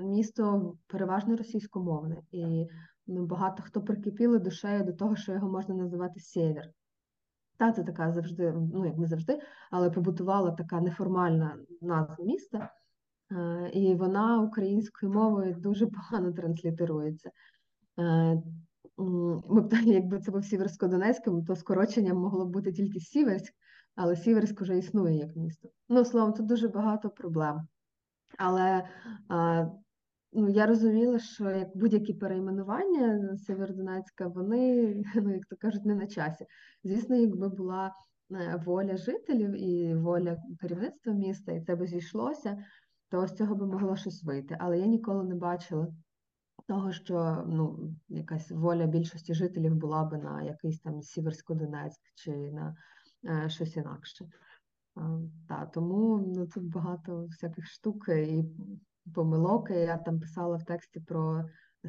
місто 0.04 0.74
переважно 0.86 1.36
російськомовне, 1.36 2.22
і 2.30 2.66
ну, 3.06 3.26
багато 3.26 3.62
хто 3.62 3.82
прикипіли 3.82 4.38
душею 4.38 4.84
до 4.84 4.92
того, 4.92 5.16
що 5.16 5.32
його 5.32 5.48
можна 5.48 5.74
називати 5.74 6.20
сєвєр. 6.20 6.70
Та 7.58 7.72
це 7.72 7.84
така 7.84 8.12
завжди, 8.12 8.54
ну 8.72 8.86
як 8.86 8.98
не 8.98 9.06
завжди, 9.06 9.40
але 9.70 9.90
побутувала 9.90 10.50
така 10.50 10.80
неформальна 10.80 11.56
назва 11.80 12.24
міста. 12.24 12.70
Е, 13.32 13.70
і 13.72 13.94
вона 13.94 14.40
українською 14.42 15.12
мовою 15.12 15.54
дуже 15.54 15.86
погано 15.86 16.32
транслітерується. 16.32 17.30
Е, 17.98 18.42
ми 19.48 19.60
б 19.60 19.72
якби 19.84 20.20
це 20.20 20.30
був 20.30 20.44
Сіверсько-Донецьким, 20.44 21.44
то 21.46 21.56
скороченням 21.56 22.16
могло 22.16 22.46
б 22.46 22.50
бути 22.50 22.72
тільки 22.72 23.00
Сіверськ, 23.00 23.52
але 23.94 24.16
Сіверськ 24.16 24.60
вже 24.60 24.78
існує 24.78 25.16
як 25.16 25.36
місто. 25.36 25.68
Ну, 25.88 26.04
словом, 26.04 26.32
тут 26.32 26.46
дуже 26.46 26.68
багато 26.68 27.10
проблем. 27.10 27.68
Але 28.38 28.88
е, 29.30 29.70
ну, 30.32 30.48
я 30.48 30.66
розуміла, 30.66 31.18
що 31.18 31.50
як 31.50 31.76
будь-які 31.76 32.14
перейменування 32.14 33.36
Сєвєродонецька, 33.36 34.26
вони, 34.26 34.94
ну 35.14 35.34
як 35.34 35.46
то 35.46 35.56
кажуть, 35.56 35.84
не 35.84 35.94
на 35.94 36.06
часі. 36.06 36.46
Звісно, 36.84 37.16
якби 37.16 37.48
була 37.48 37.92
воля 38.64 38.96
жителів 38.96 39.50
і 39.50 39.94
воля 39.94 40.36
керівництва 40.60 41.12
міста, 41.12 41.52
і 41.52 41.60
це 41.60 41.76
би 41.76 41.86
зійшлося 41.86 42.64
то 43.16 43.26
з 43.26 43.34
цього 43.34 43.54
би 43.54 43.66
могло 43.66 43.96
щось 43.96 44.24
вийти. 44.24 44.56
Але 44.60 44.78
я 44.78 44.86
ніколи 44.86 45.24
не 45.24 45.34
бачила 45.34 45.88
того, 46.68 46.92
що 46.92 47.44
ну, 47.48 47.94
якась 48.08 48.50
воля 48.50 48.86
більшості 48.86 49.34
жителів 49.34 49.74
була 49.74 50.04
би 50.04 50.18
на 50.18 50.42
якийсь 50.42 50.80
там 50.80 51.02
Сіверсько-Донецьк 51.02 52.00
чи 52.14 52.30
на 52.30 52.76
е, 53.24 53.48
щось 53.48 53.76
інакше. 53.76 54.24
Е, 54.24 55.00
та, 55.48 55.66
тому 55.66 56.24
ну, 56.36 56.46
тут 56.46 56.64
багато 56.64 57.24
всяких 57.24 57.66
штук 57.66 58.08
і 58.08 58.44
помилок. 59.14 59.70
Я 59.70 59.96
там 59.96 60.20
писала 60.20 60.56
в 60.56 60.64
тексті 60.64 61.00
про 61.00 61.44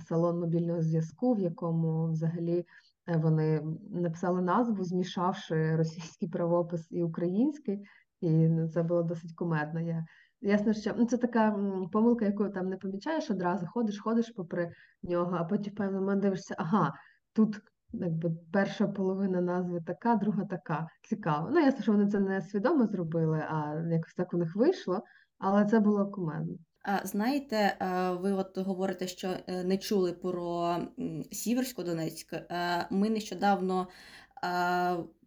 салон 0.08 0.40
мобільного 0.40 0.82
зв'язку, 0.82 1.34
в 1.34 1.40
якому 1.40 2.12
взагалі 2.12 2.66
е, 3.08 3.18
вони 3.18 3.62
написали 3.90 4.42
назву, 4.42 4.84
змішавши 4.84 5.76
російський 5.76 6.30
правопис 6.30 6.88
і 6.92 7.04
український, 7.04 7.86
і 8.22 8.30
ну, 8.30 8.70
це 8.70 8.84
було 8.84 9.04
досить 9.04 9.34
кумедно. 9.36 9.82
Я 9.82 10.06
Ясно, 10.41 10.73
що 10.73 10.93
ну, 10.97 11.06
це 11.06 11.17
така 11.17 11.52
помилка, 11.91 12.26
яку 12.26 12.50
там 12.50 12.69
не 12.69 12.78
помічаєш 12.78 13.32
одразу, 13.32 13.65
ходиш, 13.67 14.00
ходиш 14.00 14.34
попри 14.36 14.71
нього, 15.04 15.38
а 15.39 15.43
потім 15.43 15.73
в 15.73 15.76
певний 15.76 16.00
момент 16.00 16.21
дивишся, 16.21 16.56
ага, 16.58 16.93
тут 17.34 17.62
якби 17.93 18.32
перша 18.54 18.88
половина 18.88 19.41
назви 19.41 19.82
така, 19.88 20.15
друга 20.15 20.45
така. 20.45 20.88
Цікаво. 21.10 21.50
Ну, 21.52 21.60
ясно, 21.60 21.82
що 21.82 21.91
вони 21.91 22.08
це 22.08 22.19
не 22.19 22.41
свідомо 22.41 22.86
зробили, 22.86 23.39
а 23.39 23.84
якось 23.91 24.13
так 24.13 24.34
у 24.34 24.38
них 24.38 24.56
вийшло, 24.56 25.02
але 25.38 25.65
це 25.65 25.80
було 25.80 26.12
кумедно. 26.12 26.56
Знаєте, 27.04 27.78
ви 28.21 28.32
от 28.32 28.58
говорите, 28.58 29.08
що 29.08 29.28
е, 29.47 29.63
не 29.63 29.78
чули 29.78 30.13
про 30.13 30.78
Сіверсько 31.32 31.84
Донецьк. 31.84 32.34
Ми 32.91 33.10
нещодавно 33.10 33.88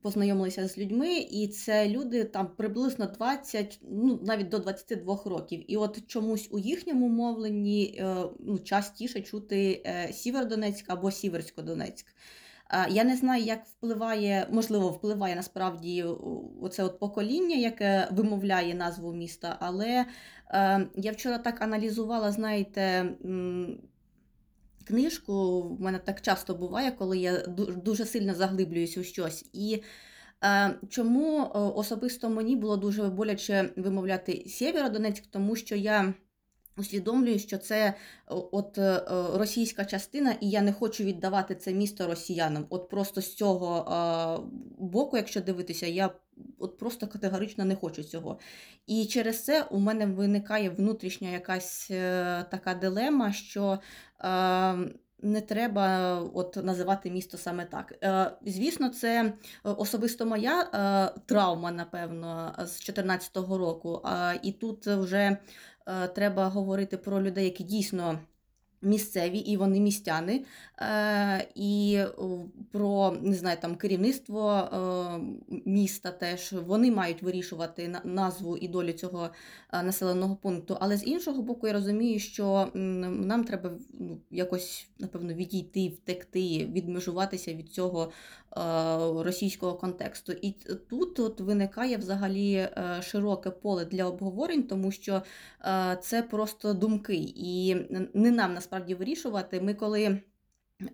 познайомилися 0.03 0.69
з 0.69 0.79
людьми, 0.79 1.19
і 1.19 1.49
це 1.49 1.89
люди 1.89 2.25
там 2.25 2.49
приблизно 2.57 3.07
20, 3.07 3.81
ну 3.91 4.21
навіть 4.23 4.49
до 4.49 4.59
22 4.59 5.21
років. 5.25 5.65
І 5.73 5.77
от 5.77 6.07
чомусь 6.07 6.49
у 6.51 6.59
їхньому 6.59 7.09
мовленні 7.09 7.99
е, 7.99 8.17
ну, 8.41 8.59
частіше 8.59 9.21
чути 9.21 9.83
е, 9.87 10.13
Сівердонецьк 10.13 10.85
або 10.89 11.11
Сіверсько-Донецьк. 11.11 12.05
Я 12.91 13.05
не 13.05 13.17
знаю, 13.17 13.45
як 13.45 13.67
впливає, 13.67 14.47
можливо, 14.51 14.89
впливає 14.89 15.37
насправді 15.37 16.05
оце 16.63 16.85
от 16.85 16.99
покоління, 16.99 17.57
яке 17.57 18.09
вимовляє 18.11 18.75
назву 18.75 19.13
міста, 19.13 19.57
але 19.61 20.07
е, 20.51 20.87
я 20.97 21.13
вчора 21.13 21.39
так 21.39 21.63
аналізувала, 21.63 22.33
знаєте, 22.33 23.05
книжку. 24.91 25.63
В 25.63 25.81
мене 25.81 25.99
так 25.99 26.21
часто 26.21 26.55
буває, 26.55 26.91
коли 26.91 27.19
я 27.19 27.39
дуже 27.85 28.05
сильно 28.05 28.35
заглиблююсь 28.35 28.99
у 28.99 29.05
щось. 29.05 29.45
І 29.53 29.83
е, 30.45 30.75
чому 30.89 31.43
е, 31.43 31.59
особисто 31.59 32.29
мені 32.29 32.57
було 32.57 32.77
дуже 32.77 33.03
боляче 33.03 33.71
вимовляти 33.77 34.45
Сєвєродонецьк, 34.47 35.27
тому 35.31 35.57
що 35.57 35.77
я 35.77 36.15
усвідомлюю, 36.77 37.39
що 37.39 37.59
це 37.59 37.95
от 38.27 38.79
е, 38.79 39.03
російська 39.35 39.85
частина, 39.85 40.35
і 40.41 40.51
я 40.51 40.63
не 40.63 40.73
хочу 40.73 41.05
віддавати 41.05 41.55
це 41.55 41.73
місто 41.73 42.07
росіянам. 42.07 42.67
От 42.71 42.89
просто 42.89 43.21
з 43.21 43.35
цього 43.35 44.51
боку, 44.79 45.17
якщо 45.17 45.41
дивитися, 45.41 45.87
я 45.87 46.11
от 46.59 46.79
просто 46.79 47.07
категорично 47.07 47.65
не 47.65 47.77
хочу 47.77 48.03
цього. 48.03 48.39
І 48.87 49.07
через 49.07 49.45
це 49.45 49.63
у 49.63 49.79
мене 49.79 50.07
виникає 50.07 50.71
внутрішня 50.71 51.31
якась 51.31 51.89
е, 51.91 52.45
така 52.51 52.75
дилема, 52.75 53.33
що. 53.33 53.79
Не 55.23 55.41
треба 55.41 56.19
от 56.35 56.57
називати 56.65 57.11
місто 57.11 57.39
саме 57.39 57.65
так. 57.65 57.95
Звісно, 58.47 58.89
це 58.89 59.33
особисто 59.65 60.27
моя 60.27 60.65
травма, 61.27 61.71
напевно, 61.71 62.53
з 62.59 62.59
2014 62.59 63.37
року. 63.37 64.03
І 64.43 64.53
тут 64.53 64.87
вже 64.87 65.37
Е, 65.91 66.09
треба 66.09 66.49
говорити 66.49 66.97
про 66.97 67.23
людей, 67.23 67.45
які 67.45 67.65
дійсно 67.65 68.19
місцеві 68.83 69.39
і 69.39 69.57
вони 69.57 69.81
містяни, 69.81 70.45
е, 70.79 71.49
і 71.55 72.01
про 72.73 73.17
не 73.23 73.35
знаю, 73.35 73.57
там 73.61 73.77
керівництво 73.77 74.51
е, 74.53 75.59
міста 75.65 76.11
теж 76.11 76.53
вони 76.53 76.91
мають 76.91 77.23
вирішувати 77.23 78.01
назву 78.05 78.57
і 78.57 78.69
долю 78.69 78.93
цього 78.93 79.29
е, 79.73 79.83
населеного 79.83 80.37
пункту. 80.37 80.77
Але 80.81 80.97
з 80.97 81.07
іншого 81.07 81.43
боку, 81.43 81.67
я 81.67 81.73
розумію, 81.73 82.19
що 82.19 82.69
нам 82.75 83.45
треба 83.45 83.71
ну, 83.99 84.19
якось 84.31 84.89
напевно 84.99 85.35
відійти, 85.35 85.89
втекти, 85.89 86.67
відмежуватися 86.67 87.55
від 87.55 87.73
цього 87.73 88.13
російського 89.17 89.75
контексту. 89.75 90.33
І 90.33 90.55
тут 90.91 91.19
от 91.19 91.41
виникає 91.41 91.97
взагалі 91.97 92.69
широке 93.03 93.51
поле 93.51 93.85
для 93.85 94.05
обговорень, 94.05 94.63
тому 94.63 94.93
що 94.93 95.23
це 96.01 96.23
просто 96.31 96.75
думки, 96.75 97.15
і 97.37 97.77
не 98.15 98.31
нам 98.31 98.55
насправді 98.55 98.70
насправді 98.71 98.95
вирішувати. 98.95 99.61
Ми 99.61 99.75
коли 99.75 100.21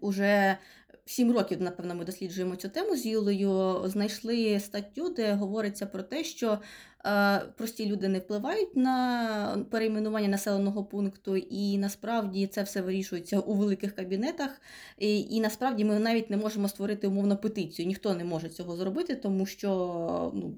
уже 0.01 0.59
сім 1.05 1.33
років, 1.33 1.63
напевно, 1.63 1.95
ми 1.95 2.05
досліджуємо 2.05 2.57
цю 2.57 2.69
тему 2.69 2.97
з 2.97 3.07
Юлею, 3.07 3.83
знайшли 3.85 4.61
статтю, 4.61 5.09
де 5.09 5.33
говориться 5.33 5.87
про 5.87 6.03
те, 6.03 6.25
що 6.25 6.59
е, 7.07 7.39
прості 7.57 7.87
люди 7.87 8.09
не 8.09 8.19
впливають 8.19 8.77
на 8.77 9.67
перейменування 9.71 10.29
населеного 10.29 10.85
пункту, 10.85 11.37
і 11.37 11.79
насправді 11.79 12.47
це 12.47 12.63
все 12.63 12.83
вирішується 12.83 13.41
у 13.41 13.55
великих 13.55 13.95
кабінетах. 13.95 14.61
І, 14.99 15.21
і 15.21 15.41
насправді 15.41 15.85
ми 15.85 15.99
навіть 15.99 16.31
не 16.31 16.37
можемо 16.37 16.69
створити 16.69 17.07
умовну 17.07 17.37
петицію. 17.37 17.87
Ніхто 17.87 18.15
не 18.15 18.25
може 18.25 18.49
цього 18.49 18.77
зробити, 18.77 19.15
тому 19.15 19.47
що 19.47 20.33
ну, 20.35 20.55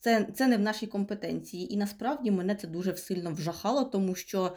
це, 0.00 0.26
це 0.34 0.46
не 0.46 0.56
в 0.56 0.60
нашій 0.60 0.86
компетенції. 0.86 1.74
І 1.74 1.76
насправді 1.76 2.30
мене 2.30 2.54
це 2.54 2.68
дуже 2.68 2.96
сильно 2.96 3.32
вжахало, 3.32 3.84
тому 3.84 4.14
що. 4.14 4.52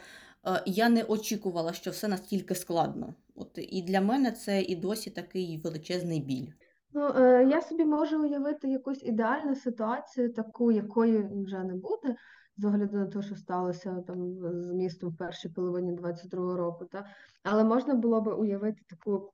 Е, 0.46 0.62
я 0.66 0.88
не 0.88 1.02
очікувала, 1.02 1.72
що 1.72 1.90
все 1.90 2.08
настільки 2.08 2.54
складно. 2.54 3.14
От 3.34 3.50
І 3.56 3.82
для 3.82 4.00
мене 4.00 4.32
це 4.32 4.62
і 4.62 4.76
досі 4.76 5.10
такий 5.10 5.60
величезний 5.64 6.20
біль. 6.20 6.48
Ну, 6.92 7.08
е, 7.16 7.46
я 7.50 7.62
собі 7.62 7.84
можу 7.84 8.22
уявити 8.22 8.68
якусь 8.68 9.02
ідеальну 9.02 9.54
ситуацію, 9.54 10.32
таку, 10.32 10.72
якої 10.72 11.28
вже 11.44 11.64
не 11.64 11.74
буде, 11.74 12.16
з 12.56 12.64
огляду 12.64 12.96
на 12.96 13.06
те, 13.06 13.22
що 13.22 13.36
сталося 13.36 14.04
там 14.06 14.34
з 14.34 14.72
містом 14.74 15.10
в 15.10 15.16
першій 15.16 15.48
половині 15.48 15.92
22-го 15.92 16.56
року. 16.56 16.84
Та? 16.84 17.06
Але 17.42 17.64
можна 17.64 17.94
було 17.94 18.20
би 18.20 18.32
уявити 18.32 18.82
таку 18.88 19.30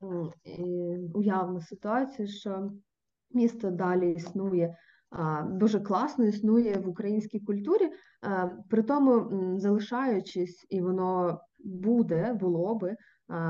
уявну 1.13 1.61
ситуацію, 1.61 2.27
що 2.27 2.71
місто 3.31 3.71
далі 3.71 4.11
існує 4.11 4.77
дуже 5.45 5.79
класно 5.79 6.25
існує 6.25 6.77
в 6.77 6.89
українській 6.89 7.39
культурі, 7.39 7.89
при 8.69 8.83
тому 8.83 9.29
залишаючись, 9.59 10.65
і 10.69 10.81
воно 10.81 11.39
буде, 11.59 12.33
було 12.33 12.75
би 12.75 12.95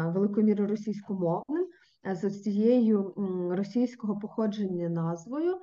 великою 0.08 0.46
мірою 0.46 0.70
російськомовним, 0.70 1.68
з 2.14 2.42
цією 2.42 3.14
російського 3.52 4.20
походження 4.20 4.90
назвою. 4.90 5.58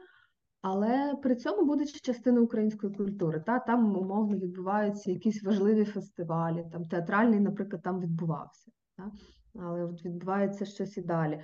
Але 0.63 1.15
при 1.23 1.37
цьому 1.37 1.65
буде 1.65 1.87
частина 1.87 2.41
української 2.41 2.95
культури. 2.95 3.43
Та 3.47 3.59
Там 3.59 3.97
умовно 3.97 4.37
відбуваються 4.37 5.11
якісь 5.11 5.45
важливі 5.45 5.85
фестивалі, 5.85 6.65
там 6.73 6.85
театральний, 6.85 7.41
наприклад, 7.41 7.83
там 7.83 8.01
відбувався. 8.01 8.71
Та? 8.97 9.11
Але 9.55 9.85
от 9.85 10.05
відбувається 10.05 10.65
щось 10.65 10.97
і 10.97 11.03
далі. 11.03 11.41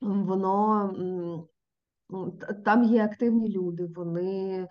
Воно 0.00 0.90
там 2.64 2.84
є 2.84 3.04
активні 3.04 3.48
люди, 3.48 3.86
вони 3.86 4.68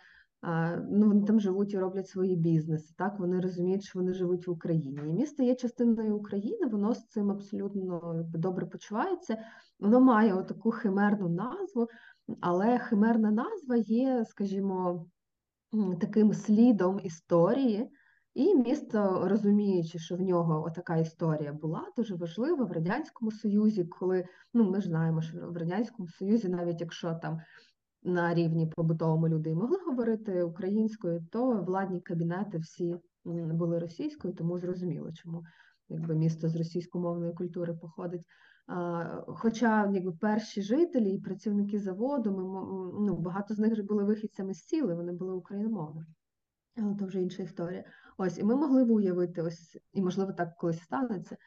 ну, 0.89 1.07
вони 1.07 1.25
там 1.25 1.39
живуть 1.39 1.73
і 1.73 1.77
роблять 1.77 2.07
свої 2.07 2.35
бізнеси. 2.35 2.93
Так 2.97 3.19
вони 3.19 3.39
розуміють, 3.39 3.83
що 3.83 3.99
вони 3.99 4.13
живуть 4.13 4.47
в 4.47 4.51
Україні. 4.51 5.01
Місто 5.01 5.43
є 5.43 5.55
частиною 5.55 6.17
України, 6.17 6.67
воно 6.67 6.93
з 6.93 7.07
цим 7.07 7.31
абсолютно 7.31 8.13
добре 8.33 8.65
почувається. 8.65 9.37
Воно 9.79 9.99
має 9.99 10.33
отаку 10.33 10.71
химерну 10.71 11.29
назву, 11.29 11.87
але 12.41 12.79
химерна 12.79 13.31
назва 13.31 13.75
є, 13.75 14.25
скажімо, 14.25 15.05
таким 16.01 16.33
слідом 16.33 16.99
історії. 17.03 17.89
І 18.33 18.55
місто, 18.55 19.21
розуміючи, 19.27 19.99
що 19.99 20.15
в 20.15 20.21
нього 20.21 20.69
така 20.75 20.97
історія 20.97 21.53
була 21.53 21.87
дуже 21.97 22.15
важлива 22.15 22.65
в 22.65 22.71
радянському 22.71 23.31
союзі, 23.31 23.85
коли 23.85 24.25
ну 24.53 24.71
ми 24.71 24.81
ж 24.81 24.87
знаємо, 24.87 25.21
що 25.21 25.37
в 25.37 25.57
радянському 25.57 26.07
союзі, 26.07 26.49
навіть 26.49 26.81
якщо 26.81 27.13
там 27.13 27.39
на 28.03 28.33
рівні 28.33 28.67
побутовому 28.75 29.27
люди 29.27 29.53
могли 29.53 29.77
говорити 29.85 30.43
українською, 30.43 31.25
то 31.31 31.61
владні 31.61 32.01
кабінети 32.01 32.57
всі 32.57 32.95
були 33.25 33.79
російською, 33.79 34.33
тому 34.33 34.59
зрозуміло, 34.59 35.11
чому 35.11 35.43
якби 35.89 36.15
місто 36.15 36.49
з 36.49 36.55
російськомовної 36.55 37.33
культури 37.33 37.73
походить. 37.73 38.21
Хоча 39.27 39.91
якби 39.91 40.11
перші 40.11 40.61
жителі 40.61 41.11
і 41.13 41.21
працівники 41.21 41.79
заводу, 41.79 42.31
ми 42.31 42.43
ну, 43.05 43.17
багато 43.17 43.53
з 43.53 43.59
них 43.59 43.85
були 43.85 44.03
вихідцями 44.03 44.53
з 44.53 44.63
сіли, 44.63 44.95
вони 44.95 45.11
були 45.11 45.33
україномовними. 45.33 46.05
Але 46.77 46.95
то 46.95 47.05
вже 47.05 47.21
інша 47.21 47.43
історія. 47.43 47.83
Ось, 48.17 48.37
і 48.37 48.43
ми 48.43 48.55
могли 48.55 48.85
б 48.85 48.91
уявити, 48.91 49.41
ось, 49.41 49.77
і 49.93 50.01
можливо 50.01 50.31
так 50.33 50.57
колись 50.57 50.81
станеться. 50.81 51.37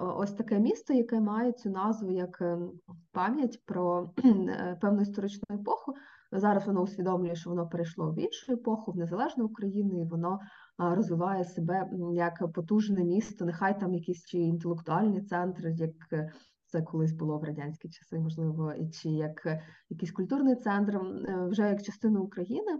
Ось 0.00 0.32
таке 0.32 0.58
місто, 0.58 0.94
яке 0.94 1.20
має 1.20 1.52
цю 1.52 1.70
назву 1.70 2.10
як 2.10 2.40
ем, 2.40 2.72
пам'ять 3.12 3.62
про 3.66 4.14
е, 4.24 4.78
певну 4.80 5.02
історичну 5.02 5.56
епоху. 5.56 5.94
Зараз 6.32 6.66
воно 6.66 6.82
усвідомлює, 6.82 7.34
що 7.34 7.50
воно 7.50 7.68
перейшло 7.68 8.12
в 8.12 8.18
іншу 8.18 8.52
епоху, 8.52 8.92
в 8.92 8.96
незалежну 8.96 9.44
Україну, 9.44 10.00
і 10.00 10.04
воно 10.04 10.40
розвиває 10.78 11.44
себе 11.44 11.90
як 12.12 12.52
потужне 12.52 13.04
місто, 13.04 13.44
нехай 13.44 13.80
там 13.80 13.94
якісь 13.94 14.24
чи 14.24 14.38
інтелектуальні 14.38 15.22
центри, 15.22 15.72
як 15.72 16.12
е, 16.12 16.32
це 16.66 16.82
колись 16.82 17.12
було 17.12 17.38
в 17.38 17.44
радянські 17.44 17.88
часи, 17.88 18.18
можливо, 18.18 18.72
чи 18.92 19.08
як 19.08 19.46
е, 19.46 19.62
якийсь 19.90 20.12
культурний 20.12 20.54
центр, 20.54 21.00
вже 21.48 21.68
як 21.68 21.82
частина 21.82 22.20
України. 22.20 22.72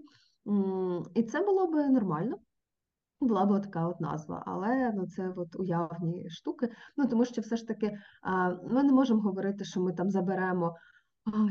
І 1.14 1.22
це 1.22 1.42
було 1.42 1.66
би 1.66 1.88
нормально. 1.88 2.36
Була 3.20 3.46
б 3.46 3.60
така 3.60 3.88
от 3.88 4.00
назва, 4.00 4.42
але 4.46 4.92
ну 4.96 5.06
це 5.06 5.32
от 5.36 5.56
уявні 5.56 6.30
штуки. 6.30 6.68
Ну 6.96 7.06
тому 7.06 7.24
що 7.24 7.40
все 7.40 7.56
ж 7.56 7.66
таки 7.66 7.98
ми 8.70 8.82
не 8.82 8.92
можемо 8.92 9.20
говорити, 9.20 9.64
що 9.64 9.80
ми 9.80 9.92
там 9.92 10.10
заберемо 10.10 10.76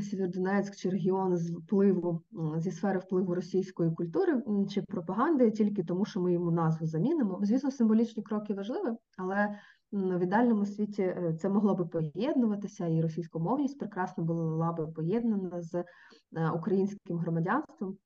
Сєвєродонецьк 0.01 0.75
чи 0.75 0.89
регіон 0.89 1.38
з 1.38 1.51
впливу 1.51 2.21
зі 2.58 2.71
сфери 2.71 2.99
впливу 2.99 3.36
російської 3.36 3.91
культури 3.91 4.43
чи 4.69 4.81
пропаганди 4.81 5.51
тільки 5.51 5.84
тому, 5.84 6.05
що 6.05 6.21
ми 6.21 6.34
йому 6.34 6.51
назву 6.51 6.88
замінимо. 6.88 7.39
Звісно, 7.43 7.71
символічні 7.71 8.23
кроки 8.23 8.53
важливі, 8.53 8.97
але 9.17 9.60
в 9.91 10.23
ідеальному 10.23 10.65
світі 10.65 11.01
е, 11.01 11.38
це 11.41 11.49
могло 11.49 11.75
би 11.75 11.86
поєднуватися, 11.86 12.88
і 12.88 13.01
російськомовність 13.01 13.79
прекрасно 13.79 14.23
була 14.23 14.71
би 14.73 14.88
поєднана 14.88 15.62
з 15.62 15.75
е, 15.75 15.86
українським 16.49 17.17
громадянством. 17.17 17.97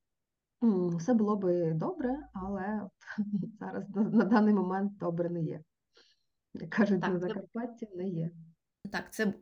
Все 0.98 1.14
було 1.14 1.36
би 1.36 1.72
добре, 1.72 2.16
але 2.32 2.88
зараз 3.60 3.84
на, 3.94 4.02
на 4.02 4.24
даний 4.24 4.54
момент 4.54 4.98
добре 4.98 5.30
не 5.30 5.42
є. 5.42 5.60
Як 6.54 6.70
кажуть, 6.70 7.00
Так, 7.00 7.12
на 7.12 7.18
Закарпатті 7.18 7.88
не 7.94 8.08
є. 8.08 8.30
Так, 8.90 9.12
це 9.12 9.32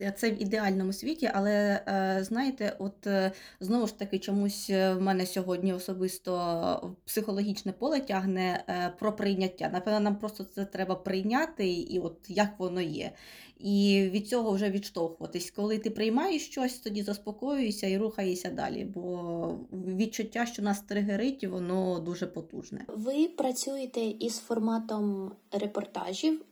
Е, 0.00 0.12
це 0.12 0.30
в 0.30 0.42
ідеальному 0.42 0.92
світі, 0.92 1.30
але 1.34 1.82
е, 1.88 2.24
знаєте, 2.24 2.76
от 2.78 3.06
е, 3.06 3.32
знову 3.60 3.86
ж 3.86 3.98
таки, 3.98 4.18
чомусь 4.18 4.70
в 4.70 4.98
мене 4.98 5.26
сьогодні 5.26 5.72
особисто 5.72 6.96
психологічне 7.04 7.72
поле 7.72 8.00
тягне 8.00 8.64
про 8.98 9.16
прийняття. 9.16 9.70
Напевно, 9.72 10.00
нам 10.00 10.16
просто 10.16 10.44
це 10.44 10.64
треба 10.64 10.94
прийняти, 10.94 11.68
і 11.68 11.98
от 11.98 12.16
як 12.28 12.58
воно 12.58 12.80
є. 12.80 13.12
І 13.58 14.08
від 14.12 14.28
цього 14.28 14.52
вже 14.52 14.70
відштовхуватись. 14.70 15.50
Коли 15.50 15.78
ти 15.78 15.90
приймаєш 15.90 16.46
щось, 16.46 16.78
тоді 16.78 17.02
заспокоюєшся 17.02 17.86
і 17.86 17.98
рухаєшся 17.98 18.50
далі. 18.50 18.84
Бо 18.84 19.54
відчуття, 19.72 20.46
що 20.46 20.62
нас 20.62 20.80
тригерить, 20.80 21.44
воно 21.44 22.00
дуже 22.00 22.26
потужне. 22.26 22.84
Ви 22.88 23.28
працюєте 23.28 24.00
із 24.00 24.38
форматом 24.38 25.32
репортажів. 25.52 26.44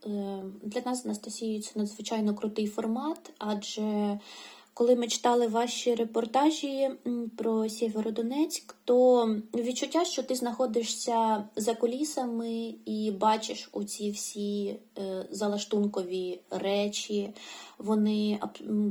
Для 0.62 0.80
нас 0.86 1.04
Анастасією 1.06 1.62
це 1.62 1.70
надзвичайно 1.74 2.34
крутий 2.34 2.66
формат 2.66 3.32
адже 3.38 4.18
коли 4.76 4.96
ми 4.96 5.08
читали 5.08 5.46
ваші 5.46 5.94
репортажі 5.94 6.90
про 7.36 7.68
Сєвєродонецьк, 7.68 8.76
то 8.84 9.26
відчуття, 9.54 10.04
що 10.04 10.22
ти 10.22 10.34
знаходишся 10.34 11.44
за 11.56 11.74
кулісами 11.74 12.74
і 12.84 13.10
бачиш 13.10 13.68
оці 13.72 14.10
всі 14.10 14.76
е, 14.98 15.26
залаштункові 15.30 16.40
речі, 16.50 17.30
вони 17.78 18.40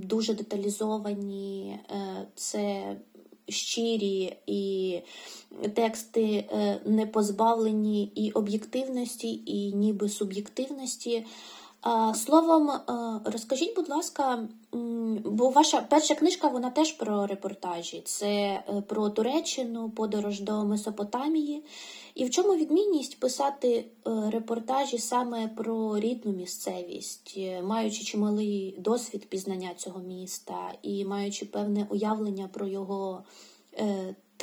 дуже 0.04 0.34
деталізовані, 0.34 1.80
це 2.36 2.96
щирі 3.50 4.38
і 4.48 5.00
тексти 5.74 6.24
е, 6.24 6.82
не 6.86 7.06
позбавлені 7.06 8.12
і 8.16 8.32
об'єктивності, 8.32 9.42
і 9.46 9.74
ніби 9.74 10.10
суб'єктивності. 10.10 11.26
Словом, 12.16 12.70
е, 12.70 12.82
розкажіть, 13.26 13.76
будь 13.76 13.90
ласка, 13.90 14.48
бо 15.26 15.50
ваша 15.50 15.82
перша 15.82 16.16
книжка 16.16 16.48
вона 16.48 16.70
теж 16.70 16.92
про 16.92 17.28
репортажі. 17.28 18.02
Це 18.06 18.28
е, 18.28 18.84
про 18.88 19.10
Туреччину, 19.10 19.90
подорож 19.90 20.40
до 20.42 20.66
Месопотамії. 20.66 21.64
І 22.16 22.26
в 22.26 22.30
чому 22.30 22.56
відмінність 22.56 23.20
писати 23.20 23.86
е, 24.08 24.30
репортажі 24.30 24.98
саме 24.98 25.48
про 25.48 26.00
рідну 26.00 26.32
місцевість, 26.32 27.40
маючи 27.64 28.04
чималий 28.04 28.76
досвід 28.80 29.30
пізнання 29.30 29.70
цього 29.78 30.00
міста 30.00 30.74
і 30.82 31.06
маючи 31.06 31.46
певне 31.46 31.88
уявлення 31.90 32.50
про 32.54 32.68
його 32.68 33.24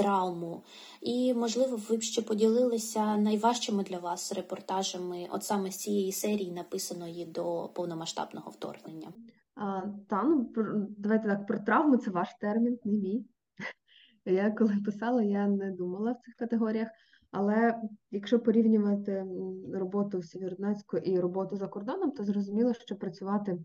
травму. 0.03 0.63
І, 1.01 1.35
можливо, 1.35 1.81
ви 1.89 1.97
б 1.97 2.03
ще 2.03 2.23
поділилися 2.23 3.17
найважчими 3.17 3.83
для 3.85 3.99
вас 3.99 4.33
репортажами, 4.33 5.29
от 5.31 5.45
саме 5.45 5.71
з 5.71 5.77
цієї 5.77 6.13
серії, 6.13 6.53
написаної 6.53 7.27
до 7.27 7.71
повномасштабного 7.75 8.51
вторгнення. 8.51 9.13
А, 9.55 9.81
Та 10.09 10.23
ну 10.23 10.53
давайте 10.99 11.29
так 11.29 11.47
про 11.47 11.59
травму 11.59 11.97
це 11.97 12.11
ваш 12.11 12.29
термін, 12.41 12.79
не 12.85 12.93
мій. 12.93 13.27
Я 14.25 14.51
коли 14.51 14.77
писала, 14.85 15.23
я 15.23 15.47
не 15.47 15.71
думала 15.71 16.13
в 16.13 16.25
цих 16.25 16.35
категоріях. 16.35 16.89
Але 17.31 17.81
якщо 18.11 18.41
порівнювати 18.41 19.27
роботу 19.75 20.19
в 20.19 20.25
Сєвєродонецьку 20.25 20.97
і 20.97 21.21
роботу 21.21 21.57
за 21.57 21.69
кордоном, 21.69 22.11
то 22.11 22.25
зрозуміло, 22.25 22.75
що 22.75 22.97
працювати 22.97 23.59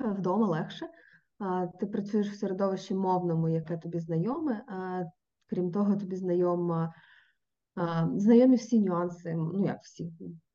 вдома 0.00 0.46
легше. 0.46 0.88
Ти 1.80 1.86
працюєш 1.86 2.30
в 2.30 2.38
середовищі 2.38 2.94
мовному, 2.94 3.48
яке 3.48 3.76
тобі 3.76 3.98
знайоме, 3.98 4.64
Крім 5.46 5.72
того, 5.72 5.96
тобі 5.96 6.16
знайома, 6.16 6.94
знайомі 8.14 8.56
всі 8.56 8.80
нюанси, 8.80 9.34
ну 9.34 9.64
як 9.64 9.78
всі, 9.82 10.12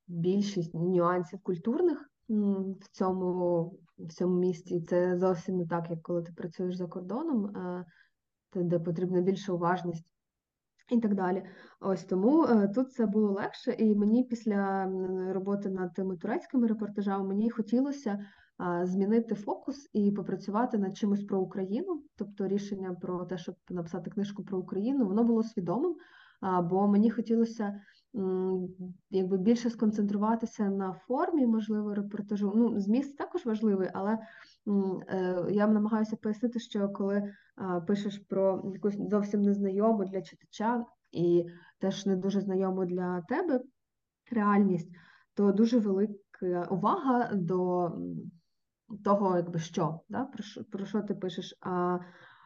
більшість 0.07 0.73
нюансів 0.73 1.39
культурних 1.39 2.09
в 2.29 2.87
цьому 2.91 3.63
в 3.97 4.13
цьому 4.13 4.39
місті. 4.39 4.81
Це 4.81 5.17
зовсім 5.17 5.57
не 5.57 5.67
так, 5.67 5.89
як 5.89 6.01
коли 6.01 6.23
ти 6.23 6.33
працюєш 6.33 6.75
за 6.75 6.87
кордоном, 6.87 7.53
де 8.55 8.79
потрібна 8.79 9.21
більша 9.21 9.53
уважність. 9.53 10.11
І 10.91 10.99
так 10.99 11.15
далі. 11.15 11.43
Ось 11.79 12.03
тому 12.03 12.43
е, 12.43 12.67
тут 12.67 12.91
це 12.91 13.05
було 13.05 13.31
легше, 13.31 13.71
і 13.71 13.95
мені 13.95 14.23
після 14.23 14.85
роботи 15.33 15.69
над 15.69 15.93
тими 15.93 16.17
турецькими 16.17 16.67
репортажами 16.67 17.27
мені 17.27 17.49
хотілося 17.49 18.25
змінити 18.83 19.35
фокус 19.35 19.89
і 19.93 20.11
попрацювати 20.11 20.77
над 20.77 20.97
чимось 20.97 21.23
про 21.23 21.39
Україну, 21.39 22.03
тобто 22.15 22.47
рішення 22.47 22.97
про 23.01 23.25
те, 23.25 23.37
щоб 23.37 23.55
написати 23.69 24.11
книжку 24.11 24.43
про 24.43 24.59
Україну, 24.59 25.05
воно 25.05 25.23
було 25.23 25.43
свідомим, 25.43 25.95
бо 26.63 26.87
мені 26.87 27.11
хотілося 27.11 27.81
якби 29.09 29.37
більше 29.37 29.69
сконцентруватися 29.69 30.69
на 30.69 30.93
формі, 30.93 31.47
можливо, 31.47 31.93
репортажу. 31.93 32.53
Ну, 32.55 32.79
зміст 32.79 33.17
також 33.17 33.45
важливий, 33.45 33.89
але 33.93 34.17
е, 35.07 35.45
я 35.49 35.67
намагаюся 35.67 36.15
пояснити, 36.15 36.59
що 36.59 36.89
коли 36.89 37.33
пишеш 37.87 38.17
про 38.17 38.71
якусь 38.73 38.97
зовсім 39.09 39.41
незнайому 39.41 40.05
для 40.05 40.21
читача 40.21 40.85
і 41.11 41.45
теж 41.79 42.05
не 42.05 42.15
дуже 42.15 42.41
знайому 42.41 42.85
для 42.85 43.21
тебе 43.21 43.61
реальність, 44.31 44.89
то 45.33 45.51
дуже 45.51 45.79
велика 45.79 46.67
увага 46.69 47.29
до 47.33 47.91
того, 49.03 49.35
якби 49.37 49.59
що, 49.59 49.99
да, 50.09 50.25
про 50.25 50.43
що, 50.43 50.63
про 50.63 50.85
що 50.85 51.01
ти 51.01 51.15
пишеш. 51.15 51.57
А 51.61 51.99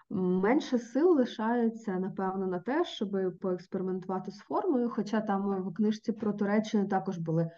менше 0.10 0.80
сил 0.80 1.16
лишається, 1.16 2.00
напевно, 2.00 2.48
на 2.48 2.60
те, 2.60 2.86
щоб 2.86 3.40
поекспериментувати 3.42 4.32
з 4.32 4.38
формою. 4.38 4.90
Хоча 4.90 5.22
там 5.22 5.64
в 5.64 5.74
книжці 5.74 6.12
про 6.12 6.34
Туреччину 6.34 6.88
також 6.88 7.18
були 7.18 7.52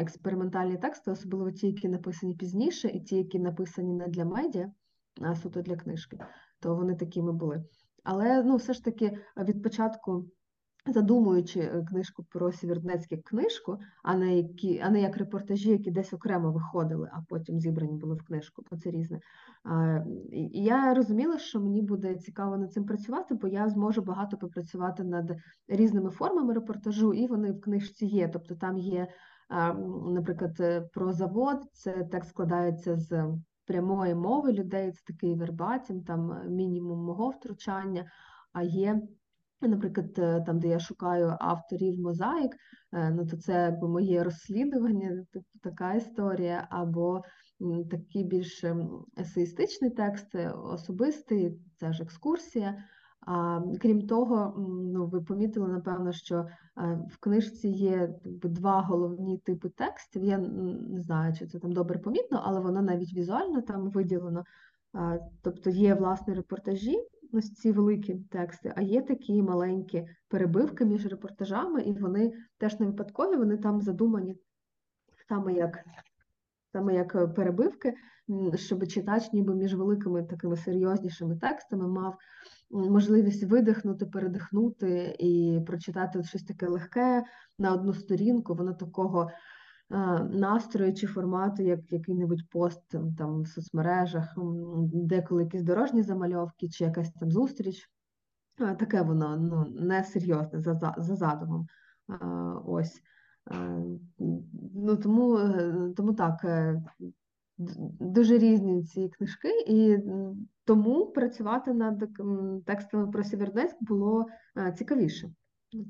експериментальні 0.00 0.76
тексти, 0.76 1.10
особливо 1.10 1.50
ті, 1.50 1.66
які 1.66 1.88
написані 1.88 2.34
пізніше, 2.34 2.88
і 2.88 3.00
ті, 3.00 3.16
які 3.16 3.38
написані 3.38 3.92
не 3.92 4.08
для 4.08 4.24
медіа, 4.24 4.72
а 5.20 5.34
суто 5.34 5.62
для 5.62 5.76
книжки, 5.76 6.18
то 6.60 6.76
вони 6.76 6.94
такими 6.94 7.32
були. 7.32 7.64
Але 8.04 8.42
ну, 8.42 8.56
все 8.56 8.72
ж 8.72 8.84
таки 8.84 9.18
від 9.36 9.62
початку. 9.62 10.30
Задумуючи 10.86 11.60
е, 11.60 11.84
книжку 11.88 12.24
про 12.24 12.52
Сєвєродонецьк 12.52 13.22
книжку, 13.24 13.78
а 14.02 14.16
не 14.16 14.36
які, 14.36 14.80
а 14.84 14.90
не 14.90 15.00
як 15.00 15.16
репортажі, 15.16 15.70
які 15.70 15.90
десь 15.90 16.12
окремо 16.12 16.52
виходили, 16.52 17.10
а 17.12 17.22
потім 17.28 17.60
зібрані 17.60 17.96
були 17.96 18.14
в 18.14 18.22
книжку, 18.22 18.64
бо 18.70 18.76
це 18.76 18.90
різне. 18.90 19.20
І 20.30 20.64
я 20.64 20.94
розуміла, 20.94 21.38
що 21.38 21.60
мені 21.60 21.82
буде 21.82 22.14
цікаво 22.14 22.56
над 22.56 22.72
цим 22.72 22.84
працювати, 22.84 23.34
бо 23.34 23.48
я 23.48 23.68
зможу 23.68 24.02
багато 24.02 24.36
попрацювати 24.36 25.04
над 25.04 25.36
різними 25.68 26.10
формами 26.10 26.54
репортажу, 26.54 27.12
і 27.12 27.26
вони 27.26 27.52
в 27.52 27.60
книжці 27.60 28.06
є. 28.06 28.28
Тобто 28.28 28.54
там 28.54 28.78
є, 28.78 29.08
наприклад, 30.06 30.56
е, 30.60 30.80
про 30.80 31.12
завод, 31.12 31.58
це 31.72 31.92
текст 31.92 32.30
складається 32.30 32.96
з 32.96 33.26
прямої 33.66 34.14
мови 34.14 34.52
людей, 34.52 34.92
це 34.92 35.00
такий 35.06 35.34
вербатім, 35.34 36.02
там 36.02 36.32
е, 36.32 36.48
мінімум 36.48 37.04
мого 37.04 37.30
втручання, 37.30 38.10
а 38.52 38.62
є. 38.62 39.02
Наприклад, 39.68 40.18
е, 40.18 40.40
там, 40.46 40.58
де 40.58 40.68
я 40.68 40.78
шукаю 40.78 41.36
авторів 41.40 42.00
мозаїк, 42.00 42.56
е, 42.92 43.10
ну 43.10 43.26
то 43.26 43.36
це 43.36 43.52
якби 43.52 43.88
моє 43.88 44.24
розслідування, 44.24 45.24
типу 45.32 45.46
така 45.62 45.94
історія, 45.94 46.66
або 46.70 47.22
такий 47.90 48.24
більш 48.24 48.64
ем, 48.64 49.04
есеїстичний 49.18 49.90
текст, 49.90 50.34
е, 50.34 50.50
особистий, 50.50 51.58
це 51.76 51.92
ж 51.92 52.02
екскурсія. 52.02 52.84
А 53.26 53.60
крім 53.80 54.06
того, 54.06 54.54
ну 54.92 55.06
ви 55.06 55.20
помітили, 55.20 55.68
напевно, 55.68 56.12
що 56.12 56.46
в 57.10 57.16
книжці 57.20 57.68
є 57.68 58.14
якби, 58.24 58.48
два 58.48 58.80
головні 58.80 59.38
типи 59.38 59.68
текстів. 59.68 60.24
Я 60.24 60.38
не 60.38 61.02
знаю, 61.02 61.34
чи 61.34 61.46
це 61.46 61.58
там 61.58 61.72
добре 61.72 61.98
помітно, 61.98 62.42
але 62.44 62.60
воно 62.60 62.82
навіть 62.82 63.14
візуально 63.14 63.62
там 63.62 63.90
виділено. 63.90 64.44
Тобто 65.42 65.70
є 65.70 65.94
власне 65.94 66.34
репортажі, 66.34 66.96
ось 67.32 67.52
ці 67.52 67.72
великі 67.72 68.14
тексти, 68.14 68.72
а 68.76 68.80
є 68.80 69.02
такі 69.02 69.42
маленькі 69.42 70.08
перебивки 70.28 70.84
між 70.84 71.06
репортажами, 71.06 71.82
і 71.82 71.92
вони 71.92 72.32
теж 72.58 72.80
не 72.80 72.86
випадкові, 72.86 73.36
вони 73.36 73.56
там 73.56 73.80
задумані 73.80 74.36
саме 75.28 75.52
як, 75.52 75.78
саме 76.72 76.94
як 76.94 77.14
е, 77.14 77.26
перебивки, 77.26 77.94
щоб 78.54 78.86
читач 78.86 79.32
ніби 79.32 79.54
між 79.54 79.74
великими 79.74 80.22
такими 80.22 80.56
серйознішими 80.56 81.36
текстами 81.36 81.88
мав 81.88 82.16
можливість 82.70 83.44
видихнути, 83.44 84.06
передихнути 84.06 85.16
і 85.18 85.60
прочитати 85.66 86.22
щось 86.22 86.44
таке 86.44 86.66
легке 86.66 87.24
на 87.58 87.72
одну 87.72 87.94
сторінку, 87.94 88.54
воно 88.54 88.74
такого 88.74 89.30
настрою 90.30 90.94
чи 90.94 91.06
формату, 91.06 91.62
як 91.62 91.92
який-небудь 91.92 92.48
пост 92.50 92.88
там 93.18 93.42
в 93.42 93.48
соцмережах, 93.48 94.34
деколи 94.92 95.42
якісь 95.42 95.62
дорожні 95.62 96.02
замальовки, 96.02 96.68
чи 96.68 96.84
якась 96.84 97.12
там 97.12 97.30
зустріч. 97.30 97.90
Таке 98.56 99.02
воно 99.02 99.36
ну, 99.36 99.66
несерйозне 99.86 100.60
за, 100.60 100.74
за, 100.74 100.94
за 100.98 101.16
задумом. 101.16 101.66
Ось. 102.64 103.02
Ну, 104.74 104.96
тому, 104.96 105.38
е, 105.38 105.92
тому 105.96 106.14
так, 106.14 106.44
е, 106.44 106.82
дуже 108.00 108.38
різні 108.38 108.82
ці 108.82 109.08
книжки, 109.08 109.48
і 109.66 109.98
тому 110.64 111.06
працювати 111.06 111.72
над 111.72 112.08
текстами 112.66 113.10
про 113.10 113.24
Сєвєродонецьк 113.24 113.76
було 113.80 114.26
е, 114.56 114.72
цікавіше, 114.72 115.32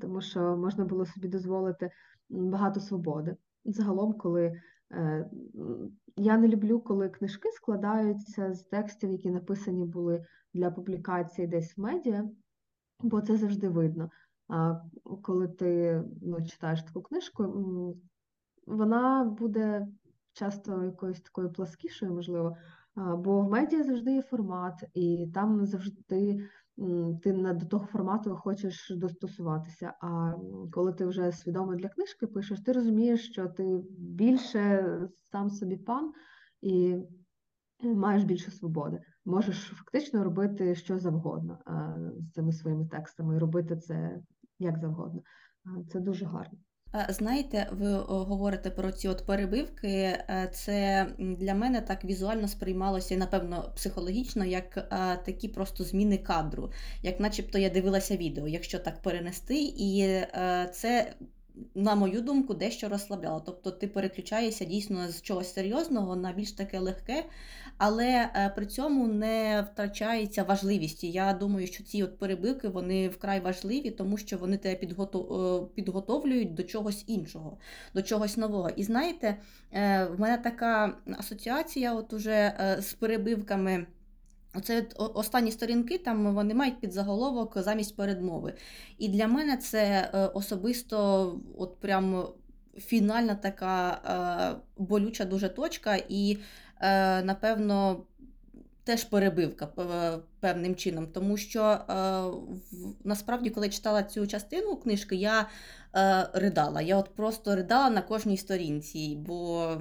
тому 0.01 0.21
що 0.21 0.57
можна 0.57 0.85
було 0.85 1.05
собі 1.05 1.27
дозволити 1.27 1.91
багато 2.29 2.79
свободи. 2.79 3.35
Загалом, 3.65 4.13
коли 4.13 4.61
е, 4.91 5.29
я 6.17 6.37
не 6.37 6.47
люблю, 6.47 6.79
коли 6.79 7.09
книжки 7.09 7.49
складаються 7.51 8.53
з 8.53 8.63
текстів, 8.63 9.11
які 9.11 9.29
написані 9.29 9.85
були 9.85 10.25
для 10.53 10.71
публікації 10.71 11.47
десь 11.47 11.77
в 11.77 11.81
медіа, 11.81 12.29
бо 12.99 13.21
це 13.21 13.37
завжди 13.37 13.69
видно. 13.69 14.09
А 14.47 14.81
коли 15.21 15.47
ти 15.47 16.01
ну, 16.21 16.45
читаєш 16.45 16.83
таку 16.83 17.01
книжку, 17.01 17.43
вона 18.67 19.23
буде 19.23 19.87
часто 20.33 20.83
якоюсь 20.83 21.21
такою 21.21 21.53
пласкішою, 21.53 22.13
можливо, 22.13 22.57
бо 22.95 23.41
в 23.41 23.49
медіа 23.49 23.83
завжди 23.83 24.13
є 24.13 24.21
формат, 24.21 24.83
і 24.93 25.27
там 25.33 25.65
завжди 25.65 26.49
ти 27.23 27.33
на- 27.33 27.53
до 27.53 27.65
того 27.65 27.85
формату 27.85 28.35
хочеш 28.35 28.91
достосуватися. 28.95 29.93
А 30.01 30.33
коли 30.71 30.93
ти 30.93 31.05
вже 31.05 31.31
свідомо 31.31 31.75
для 31.75 31.89
книжки 31.89 32.27
пишеш, 32.27 32.61
ти 32.61 32.71
розумієш, 32.71 33.29
що 33.31 33.47
ти 33.47 33.83
більше 33.97 34.85
сам 35.31 35.49
собі 35.49 35.77
пан 35.77 36.13
і 36.61 36.97
маєш 37.83 38.23
більше 38.23 38.51
свободи. 38.51 38.99
Можеш 39.25 39.57
фактично 39.57 40.23
робити 40.23 40.75
що 40.75 40.99
завгодно 40.99 41.59
з 42.19 42.31
цими 42.31 42.51
своїми 42.51 42.87
текстами 42.87 43.39
робити 43.39 43.77
це 43.77 44.19
як 44.59 44.77
завгодно. 44.77 45.21
Це 45.91 45.99
дуже 45.99 46.25
гарно. 46.25 46.59
Е, 46.95 47.05
Знаєте, 47.09 47.67
ви 47.71 47.93
говорите 48.07 48.69
про 48.69 48.91
ці 48.91 49.07
от 49.07 49.25
перебивки. 49.25 49.87
е, 49.89 50.49
Це 50.53 51.07
для 51.19 51.53
мене 51.53 51.81
так 51.81 52.05
візуально 52.05 52.47
сприймалося, 52.47 53.17
напевно, 53.17 53.71
психологічно, 53.75 54.45
як 54.45 54.77
е, 54.77 55.17
такі 55.25 55.47
просто 55.47 55.83
зміни 55.83 56.17
кадру, 56.17 56.71
як 57.01 57.19
начебто 57.19 57.57
я 57.57 57.69
дивилася 57.69 58.17
відео, 58.17 58.47
якщо 58.47 58.79
так 58.79 59.01
перенести, 59.01 59.55
і 59.61 60.01
е, 60.01 60.69
це. 60.73 61.13
На 61.75 61.95
мою 61.95 62.21
думку, 62.21 62.53
дещо 62.53 62.89
розслабляло. 62.89 63.41
Тобто 63.45 63.71
ти 63.71 63.87
переключаєшся 63.87 64.65
дійсно 64.65 65.07
з 65.11 65.21
чогось 65.21 65.53
серйозного 65.53 66.15
на 66.15 66.33
більш 66.33 66.51
таке 66.51 66.79
легке, 66.79 67.25
але 67.77 68.05
е, 68.05 68.53
при 68.55 68.65
цьому 68.65 69.07
не 69.07 69.67
втрачається 69.71 70.43
важливість. 70.43 71.03
І 71.03 71.11
Я 71.11 71.33
думаю, 71.33 71.67
що 71.67 71.83
ці 71.83 72.03
от 72.03 72.19
перебивки 72.19 72.67
вони 72.67 73.09
вкрай 73.09 73.39
важливі, 73.39 73.91
тому 73.91 74.17
що 74.17 74.37
вони 74.37 74.57
тебе 74.57 74.73
е, 74.73 74.87
підготовлюють 75.75 76.53
до 76.53 76.63
чогось 76.63 77.03
іншого, 77.07 77.57
до 77.93 78.01
чогось 78.01 78.37
нового. 78.37 78.69
І 78.69 78.83
знаєте, 78.83 79.37
е, 79.71 80.05
в 80.05 80.19
мене 80.19 80.37
така 80.37 80.97
асоціація, 81.19 81.93
от 81.93 82.13
уже 82.13 82.53
з 82.79 82.93
перебивками. 82.93 83.85
Оце 84.55 84.85
останні 84.97 85.51
сторінки, 85.51 85.97
там 85.97 86.35
вони 86.35 86.53
мають 86.53 86.79
підзаголовок 86.79 87.53
замість 87.55 87.95
передмови. 87.95 88.53
І 88.97 89.09
для 89.09 89.27
мене 89.27 89.57
це 89.57 90.09
е, 90.13 90.27
особисто 90.27 91.39
от 91.57 91.79
прям 91.79 92.27
фінальна 92.77 93.35
така 93.35 93.91
е, 93.91 94.83
болюча 94.83 95.25
дуже 95.25 95.49
точка, 95.49 95.95
і 96.09 96.37
е, 96.79 97.23
напевно. 97.23 98.05
Теж 98.85 99.03
перебивка 99.03 99.67
певним 100.39 100.75
чином, 100.75 101.07
тому 101.07 101.37
що 101.37 101.79
насправді, 103.03 103.49
коли 103.49 103.69
читала 103.69 104.03
цю 104.03 104.27
частину 104.27 104.75
книжки, 104.75 105.15
я 105.15 105.47
ридала. 106.33 106.81
Я 106.81 106.97
от 106.97 107.15
просто 107.15 107.55
ридала 107.55 107.89
на 107.89 108.01
кожній 108.01 108.37
сторінці, 108.37 109.17
бо 109.19 109.71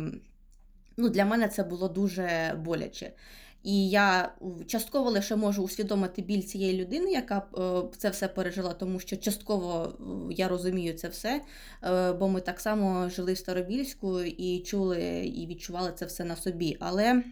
ну, 0.96 1.08
для 1.08 1.24
мене 1.24 1.48
це 1.48 1.62
було 1.62 1.88
дуже 1.88 2.54
боляче. 2.64 3.12
І 3.62 3.90
я 3.90 4.32
частково 4.66 5.10
лише 5.10 5.36
можу 5.36 5.62
усвідомити 5.62 6.22
біль 6.22 6.42
цієї 6.42 6.80
людини, 6.80 7.10
яка 7.10 7.42
е, 7.58 7.96
це 7.98 8.10
все 8.10 8.28
пережила, 8.28 8.72
тому 8.72 9.00
що 9.00 9.16
частково 9.16 9.92
е, 10.00 10.34
я 10.34 10.48
розумію 10.48 10.94
це 10.94 11.08
все, 11.08 11.40
е, 11.84 12.12
бо 12.12 12.28
ми 12.28 12.40
так 12.40 12.60
само 12.60 13.08
жили 13.08 13.32
в 13.32 13.38
Старобільську 13.38 14.20
і 14.20 14.60
чули 14.60 15.32
і 15.34 15.46
відчували 15.46 15.92
це 15.94 16.06
все 16.06 16.24
на 16.24 16.36
собі. 16.36 16.76
Але 16.80 17.22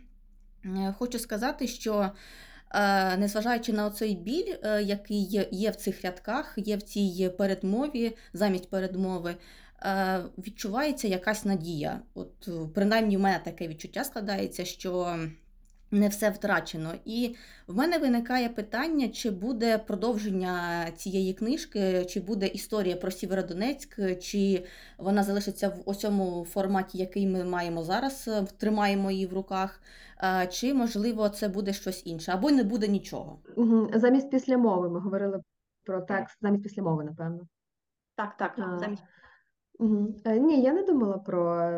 хочу 0.98 1.18
сказати, 1.18 1.66
що 1.66 2.10
незважаючи 3.18 3.72
на 3.72 3.86
оцей 3.86 4.14
біль, 4.14 4.54
який 4.82 5.46
є, 5.50 5.70
в 5.70 5.76
цих 5.76 6.02
рядках, 6.04 6.54
є 6.56 6.76
в 6.76 6.82
цій 6.82 7.30
передмові, 7.38 8.16
замість 8.32 8.70
передмови, 8.70 9.34
відчувається 10.38 11.08
якась 11.08 11.44
надія. 11.44 12.00
От, 12.14 12.48
принаймні, 12.74 13.16
в 13.16 13.20
мене 13.20 13.40
таке 13.44 13.68
відчуття 13.68 14.04
складається, 14.04 14.64
що 14.64 15.18
не 15.90 16.08
все 16.08 16.30
втрачено. 16.30 16.94
І 17.04 17.36
в 17.66 17.76
мене 17.76 17.98
виникає 17.98 18.48
питання, 18.48 19.08
чи 19.08 19.30
буде 19.30 19.78
продовження 19.78 20.84
цієї 20.96 21.34
книжки, 21.34 22.04
чи 22.04 22.20
буде 22.20 22.46
історія 22.46 22.96
про 22.96 23.10
Сєвєродонецьк, 23.10 24.20
чи 24.20 24.64
вона 24.98 25.22
залишиться 25.22 25.68
в 25.68 25.82
ось 25.86 25.98
цьому 25.98 26.44
форматі, 26.44 26.98
який 26.98 27.26
ми 27.26 27.44
маємо 27.44 27.82
зараз, 27.82 28.28
е, 28.28 28.46
тримаємо 28.58 29.10
її 29.10 29.26
в 29.26 29.32
руках, 29.32 29.80
е, 30.22 30.46
чи 30.46 30.74
можливо 30.74 31.28
це 31.28 31.48
буде 31.48 31.72
щось 31.72 32.06
інше, 32.06 32.32
або 32.32 32.50
не 32.50 32.64
буде 32.64 32.88
нічого. 32.88 33.38
Замість 33.94 34.30
післямови 34.30 34.90
ми 34.90 35.00
говорили 35.00 35.40
про 35.84 36.00
текст, 36.00 36.38
замість 36.40 36.62
післямови, 36.62 37.04
напевно. 37.04 37.40
Так, 38.16 38.36
так, 38.36 38.58
Мгм. 39.78 40.14
Е, 40.24 40.38
Ні, 40.38 40.62
я 40.62 40.72
не 40.72 40.82
думала 40.82 41.18
про 41.18 41.70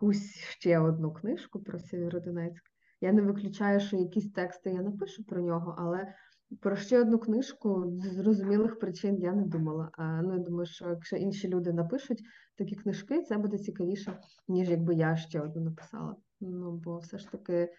якусь 0.00 0.36
ще 0.36 0.78
одну 0.78 1.12
книжку 1.12 1.60
про 1.60 1.78
Сєвєродонецьк. 1.78 2.62
Я 3.00 3.12
не 3.12 3.22
виключаю, 3.22 3.80
що 3.80 3.96
якісь 3.96 4.32
тексти 4.32 4.70
я 4.70 4.82
напишу 4.82 5.24
про 5.24 5.40
нього, 5.42 5.74
але 5.78 6.14
про 6.60 6.76
ще 6.76 7.00
одну 7.00 7.18
книжку 7.18 7.84
з 7.86 8.12
зрозумілих 8.12 8.78
причин 8.78 9.18
я 9.20 9.32
не 9.32 9.42
думала. 9.42 9.90
А, 9.92 10.22
ну, 10.22 10.32
я 10.32 10.38
думаю, 10.38 10.66
що 10.66 10.88
якщо 10.88 11.16
інші 11.16 11.48
люди 11.48 11.72
напишуть 11.72 12.22
такі 12.56 12.76
книжки, 12.76 13.22
це 13.22 13.38
буде 13.38 13.58
цікавіше, 13.58 14.18
ніж 14.48 14.70
якби 14.70 14.94
я 14.94 15.16
ще 15.16 15.40
одну 15.40 15.62
написала. 15.62 16.16
Ну, 16.40 16.72
бо 16.72 16.98
все 16.98 17.18
ж 17.18 17.30
таки, 17.30 17.72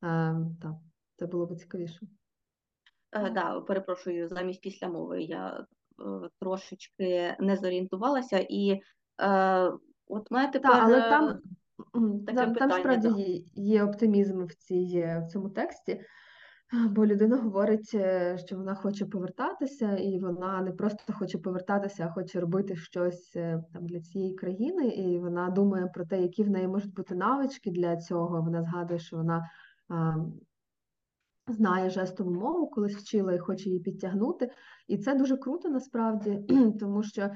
а, 0.00 0.34
так, 0.62 0.74
це 1.16 1.26
було 1.26 1.46
б 1.46 1.56
цікавіше. 1.56 2.06
Е, 3.12 3.30
да, 3.30 3.60
перепрошую, 3.60 4.28
замість 4.28 4.60
післямови 4.60 5.22
я 5.22 5.58
е, 5.58 5.64
трошечки 6.40 7.36
не 7.40 7.56
зорієнтувалася 7.56 8.46
і 8.48 8.80
е, 9.20 9.72
от 10.06 10.30
мене 10.30 10.52
тепер 10.52 10.70
Так, 10.70 10.82
але 10.84 11.00
там, 11.00 11.40
таке 12.26 12.38
там, 12.38 12.54
там 12.54 12.70
справді 12.70 13.08
да. 13.08 13.62
є, 13.62 13.84
оптимізм 13.84 14.44
в 14.44 14.54
цій, 14.54 15.04
в 15.22 15.26
цьому 15.32 15.48
тексті, 15.48 16.00
бо 16.90 17.06
людина 17.06 17.36
говорить, 17.36 17.90
е, 17.94 18.38
що 18.38 18.56
вона 18.56 18.74
хоче 18.74 19.06
повертатися, 19.06 19.96
і 19.96 20.18
вона 20.18 20.60
не 20.60 20.72
просто 20.72 21.12
хоче 21.12 21.38
повертатися, 21.38 22.06
а 22.06 22.12
хоче 22.12 22.40
робити 22.40 22.76
щось 22.76 23.36
е, 23.36 23.64
там 23.72 23.86
для 23.86 24.00
цієї 24.00 24.34
країни, 24.34 24.88
і 24.88 25.18
вона 25.18 25.50
думає 25.50 25.86
про 25.86 26.04
те, 26.06 26.22
які 26.22 26.42
в 26.42 26.50
неї 26.50 26.68
можуть 26.68 26.94
бути 26.94 27.14
навички 27.14 27.70
для 27.70 27.96
цього. 27.96 28.42
Вона 28.42 28.62
згадує, 28.62 29.00
що 29.00 29.16
вона 29.16 29.50
а, 29.88 30.14
знає 31.48 31.90
жестову 31.90 32.30
мову, 32.30 32.66
колись 32.66 32.96
вчила 32.96 33.32
і 33.32 33.38
хоче 33.38 33.68
її 33.68 33.80
підтягнути. 33.80 34.50
І 34.88 34.98
це 34.98 35.14
дуже 35.14 35.36
круто 35.36 35.68
насправді, 35.68 36.44
тому 36.80 37.02
що 37.02 37.30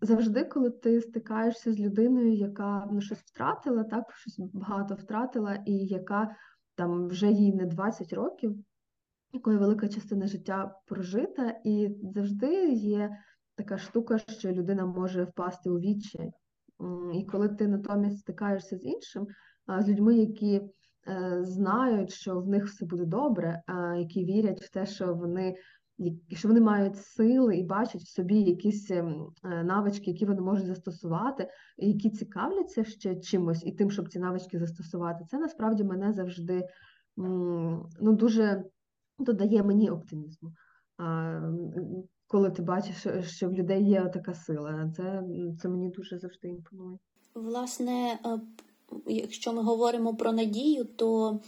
завжди, 0.00 0.44
коли 0.44 0.70
ти 0.70 1.00
стикаєшся 1.00 1.72
з 1.72 1.80
людиною, 1.80 2.34
яка 2.34 2.88
ну, 2.92 3.00
щось 3.00 3.18
втратила, 3.18 3.84
так, 3.84 4.12
щось 4.14 4.38
багато 4.38 4.94
втратила, 4.94 5.54
і 5.66 5.72
яка 5.72 6.36
там 6.74 7.08
вже 7.08 7.30
їй 7.30 7.54
не 7.54 7.66
20 7.66 8.12
років, 8.12 8.56
якої 9.32 9.58
велика 9.58 9.88
частина 9.88 10.26
життя 10.26 10.74
прожита, 10.86 11.60
і 11.64 11.96
завжди 12.14 12.68
є 12.72 13.16
така 13.54 13.78
штука, 13.78 14.18
що 14.18 14.52
людина 14.52 14.86
може 14.86 15.24
впасти 15.24 15.70
у 15.70 15.78
відчай. 15.78 16.32
І 17.14 17.24
коли 17.24 17.48
ти 17.48 17.68
натомість 17.68 18.18
стикаєшся 18.18 18.76
з 18.76 18.84
іншим, 18.84 19.26
з 19.78 19.88
людьми, 19.88 20.16
які 20.16 20.60
е, 21.08 21.38
знають, 21.44 22.12
що 22.12 22.40
в 22.40 22.48
них 22.48 22.66
все 22.66 22.86
буде 22.86 23.04
добре, 23.04 23.62
які 23.98 24.24
вірять 24.24 24.62
в 24.62 24.70
те, 24.70 24.86
що 24.86 25.14
вони 25.14 25.56
що 26.32 26.48
вони 26.48 26.60
мають 26.60 26.96
сили 26.96 27.56
і 27.56 27.64
бачать 27.64 28.02
в 28.02 28.14
собі 28.14 28.42
якісь 28.42 28.90
ем, 28.90 29.26
е, 29.44 29.64
навички, 29.64 30.10
які 30.10 30.26
вони 30.26 30.40
можуть 30.40 30.66
застосувати, 30.66 31.48
які 31.76 32.10
цікавляться 32.10 32.84
ще 32.84 33.16
чимось 33.16 33.62
і 33.66 33.72
тим, 33.72 33.90
щоб 33.90 34.08
ці 34.08 34.18
навички 34.18 34.58
застосувати, 34.58 35.24
це 35.30 35.38
насправді 35.38 35.84
мене 35.84 36.12
завжди 36.12 36.68
ну, 37.16 38.12
дуже 38.12 38.64
додає 39.18 39.62
мені 39.62 39.90
оптимізму. 39.90 40.52
Коли 42.26 42.50
ти 42.50 42.62
бачиш, 42.62 42.96
що- 42.96 43.22
що 43.22 43.48
в 43.48 43.52
людей 43.52 43.84
є 43.84 44.08
така 44.08 44.34
сила, 44.34 44.92
це, 44.96 45.22
це 45.62 45.68
мені 45.68 45.88
дуже 45.88 46.18
завжди 46.18 46.48
імпонує. 46.48 46.98
Власне, 47.34 48.18
е, 48.26 48.40
якщо 49.06 49.52
ми 49.52 49.62
говоримо 49.62 50.16
про 50.16 50.32
надію, 50.32 50.84
то 50.84 51.30
е, 51.30 51.38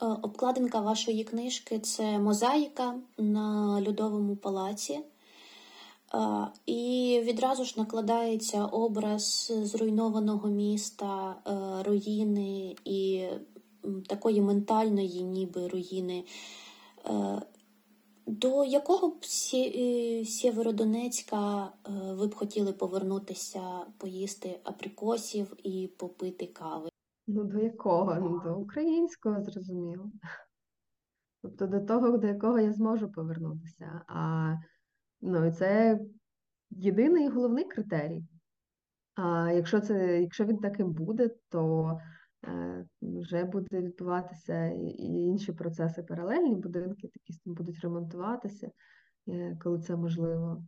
обкладинка 0.00 0.80
вашої 0.80 1.24
книжки 1.24 1.78
це 1.78 2.18
мозаїка 2.18 2.94
на 3.18 3.80
льодовому 3.86 4.36
палаці. 4.36 5.00
Е, 6.14 6.46
І 6.66 7.20
відразу 7.24 7.64
ж 7.64 7.74
накладається 7.76 8.66
образ 8.66 9.52
зруйнованого 9.62 10.48
міста, 10.48 11.36
е, 11.46 11.82
руїни 11.82 12.76
і 12.84 13.28
такої 14.06 14.40
ментальної, 14.40 15.22
ніби 15.22 15.68
руїни. 15.68 16.24
Е, 17.06 17.42
До 18.26 18.64
якого 18.64 19.08
б 19.08 19.24
е, 19.54 20.24
Сєвєродонецька 20.24 21.72
е, 21.86 21.90
ви 22.12 22.26
б 22.26 22.34
хотіли 22.34 22.72
повернутися, 22.72 23.62
поїсти 23.98 24.60
априкосів 24.64 25.56
і 25.62 25.90
попити 25.96 26.46
кави? 26.46 26.89
Ну, 27.32 27.44
до 27.44 27.58
якого? 27.58 28.14
Ну, 28.14 28.40
до 28.44 28.58
українського, 28.58 29.42
зрозуміло. 29.42 30.10
Тобто 31.42 31.66
до 31.66 31.80
того, 31.80 32.18
до 32.18 32.26
якого 32.26 32.58
я 32.58 32.72
зможу 32.72 33.12
повернутися. 33.12 34.02
А 34.08 34.54
ну, 35.20 35.46
і 35.46 35.52
це 35.52 36.00
єдиний 36.70 37.26
і 37.26 37.28
головний 37.28 37.64
критерій. 37.64 38.24
А 39.14 39.52
якщо 39.52 39.80
це, 39.80 40.20
якщо 40.20 40.44
він 40.44 40.58
таким 40.58 40.92
буде, 40.92 41.30
то 41.48 41.98
е, 42.44 42.86
вже 43.02 43.44
буде 43.44 43.80
відбуватися 43.80 44.66
і, 44.66 45.04
інші 45.04 45.52
процеси 45.52 46.02
паралельні, 46.02 46.54
будинки 46.54 47.08
такі 47.08 47.34
будуть 47.44 47.80
ремонтуватися, 47.80 48.70
е, 49.28 49.58
коли 49.62 49.78
це 49.78 49.96
можливо. 49.96 50.64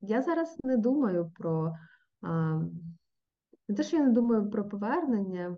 Я 0.00 0.22
зараз 0.22 0.56
не 0.64 0.76
думаю 0.76 1.32
про 1.34 1.72
а, 2.22 2.60
не 3.68 3.74
те, 3.74 3.82
що 3.82 3.96
я 3.96 4.04
не 4.04 4.12
думаю 4.12 4.50
про 4.50 4.68
повернення. 4.68 5.56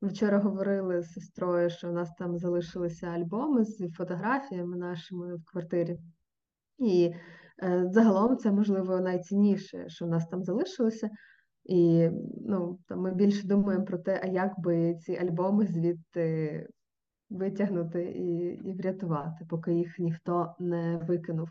Ми 0.00 0.08
вчора 0.08 0.38
говорили 0.38 1.02
з 1.02 1.12
сестрою, 1.12 1.70
що 1.70 1.88
у 1.88 1.92
нас 1.92 2.14
там 2.18 2.38
залишилися 2.38 3.06
альбоми 3.06 3.64
з 3.64 3.88
фотографіями 3.88 4.76
нашими 4.76 5.36
в 5.36 5.44
квартирі. 5.44 5.98
І 6.78 7.14
е, 7.62 7.88
загалом 7.90 8.36
це, 8.36 8.52
можливо, 8.52 9.00
найцінніше, 9.00 9.88
що 9.88 10.04
в 10.04 10.08
нас 10.08 10.26
там 10.26 10.44
залишилося. 10.44 11.10
І 11.64 12.10
ну, 12.46 12.78
там 12.88 13.00
ми 13.00 13.14
більше 13.14 13.46
думаємо 13.46 13.84
про 13.84 13.98
те, 13.98 14.20
а 14.24 14.26
як 14.26 14.60
би 14.60 14.94
ці 14.94 15.16
альбоми 15.16 15.66
звідти 15.66 16.66
витягнути 17.30 18.04
і, 18.04 18.36
і 18.68 18.72
врятувати, 18.72 19.46
поки 19.48 19.74
їх 19.74 19.98
ніхто 19.98 20.54
не 20.58 20.96
викинув 20.96 21.48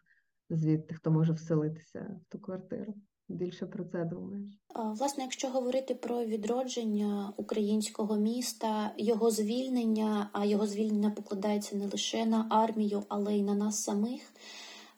звідти, 0.49 0.95
хто 0.95 1.11
може 1.11 1.33
вселитися 1.33 2.19
в 2.21 2.31
ту 2.31 2.39
квартиру. 2.39 2.93
Більше 3.29 3.65
про 3.65 3.83
це 3.85 4.05
думаєш. 4.05 4.49
Власне, 4.75 5.23
якщо 5.23 5.47
говорити 5.49 5.95
про 5.95 6.25
відродження 6.25 7.33
українського 7.37 8.15
міста, 8.15 8.91
його 8.97 9.31
звільнення, 9.31 10.29
а 10.33 10.45
його 10.45 10.67
звільнення 10.67 11.09
покладається 11.09 11.75
не 11.75 11.87
лише 11.87 12.25
на 12.25 12.47
армію, 12.49 13.03
але 13.07 13.35
й 13.37 13.41
на 13.41 13.55
нас 13.55 13.83
самих. 13.83 14.21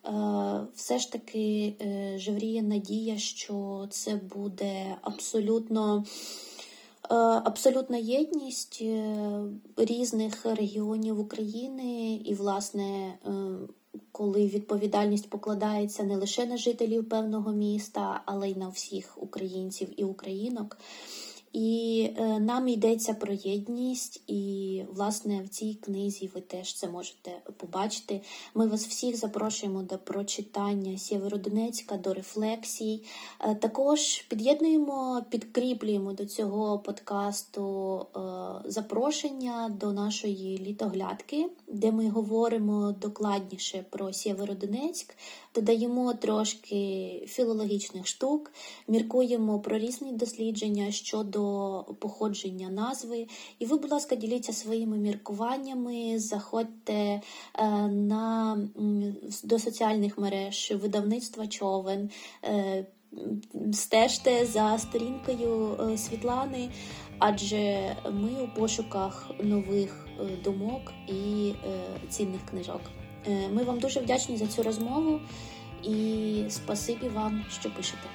е, 0.05 0.11
Все 0.73 0.99
ж 0.99 1.11
таки 1.11 1.75
е, 1.81 2.13
жевріє 2.17 2.61
надія, 2.63 3.17
що 3.17 3.87
це 3.89 4.15
буде 4.15 4.97
абсолютно 5.01 6.03
абсолютна 7.15 7.97
єдність 7.97 8.79
е, 8.81 9.15
різних 9.77 10.45
регіонів 10.45 11.19
України, 11.19 12.13
і, 12.25 12.33
власне, 12.33 13.17
е, 13.25 13.31
коли 14.11 14.47
відповідальність 14.47 15.29
покладається 15.29 16.03
не 16.03 16.15
лише 16.15 16.45
на 16.45 16.57
жителів 16.57 17.09
певного 17.09 17.51
міста, 17.51 18.21
але 18.25 18.49
й 18.49 18.55
на 18.55 18.69
всіх 18.69 19.23
українців 19.23 19.89
і 19.97 20.03
українок. 20.03 20.77
І 21.53 22.09
е, 22.17 22.39
нам 22.39 22.67
йдеться 22.67 23.13
про 23.13 23.33
єдність, 23.33 24.23
і 24.27 24.83
власне 24.91 25.41
в 25.41 25.49
цій 25.49 25.73
книзі 25.73 26.29
ви 26.35 26.41
теж 26.41 26.73
це 26.73 26.87
можете 26.87 27.31
побачити. 27.57 28.21
Ми 28.55 28.67
вас 28.67 28.87
всіх 28.87 29.17
запрошуємо 29.17 29.81
до 29.81 29.97
прочитання 29.97 30.97
Сєвєродонецька, 30.97 31.97
до 31.97 32.13
рефлексій. 32.13 33.03
Е, 33.39 33.55
Також 33.55 34.21
під'єднуємо, 34.21 35.25
підкріплюємо 35.29 36.13
до 36.13 36.25
цього 36.25 36.79
подкасту 36.79 38.05
е, 38.15 38.19
запрошення 38.65 39.69
до 39.79 39.93
нашої 39.93 40.57
літоглядки, 40.57 41.49
де 41.67 41.91
ми 41.91 42.09
говоримо 42.09 42.95
докладніше 43.01 43.85
про 43.89 44.13
Сєвєродонецьк, 44.13 45.15
додаємо 45.55 46.13
трошки 46.13 47.23
філологічних 47.27 48.07
штук, 48.07 48.51
міркуємо 48.87 49.59
про 49.59 49.77
різні 49.77 50.11
дослідження 50.11 50.91
щодо 50.91 51.85
походження 51.99 52.69
назви. 52.69 53.27
І 53.59 53.65
ви, 53.65 53.77
будь 53.77 53.91
ласка, 53.91 54.15
діліться 54.15 54.53
своїми 54.53 54.97
міркуваннями, 54.97 56.19
заходьте 56.19 56.93
е, 56.93 57.21
на, 57.87 58.57
до 59.43 59.59
соціальних 59.59 60.17
мереж 60.17 60.73
видавництва 60.81 61.47
човен. 61.47 62.09
е, 62.43 62.85
Стежте 63.73 64.45
за 64.45 64.77
сторінкою 64.77 65.77
е, 65.79 65.97
Світлани, 65.97 66.69
адже 67.19 67.95
ми 68.11 68.43
у 68.43 68.59
пошуках 68.59 69.31
нових 69.43 70.07
думок 70.43 70.81
і 71.07 71.53
цінних 72.09 72.45
книжок. 72.49 72.81
Е, 73.27 73.49
Ми 73.49 73.63
вам 73.63 73.79
дуже 73.79 73.99
вдячні 73.99 74.37
за 74.37 74.47
цю 74.47 74.63
розмову 74.63 75.19
і 75.83 76.43
спасибі 76.49 77.09
вам, 77.09 77.45
що 77.59 77.69
пишете. 77.69 78.07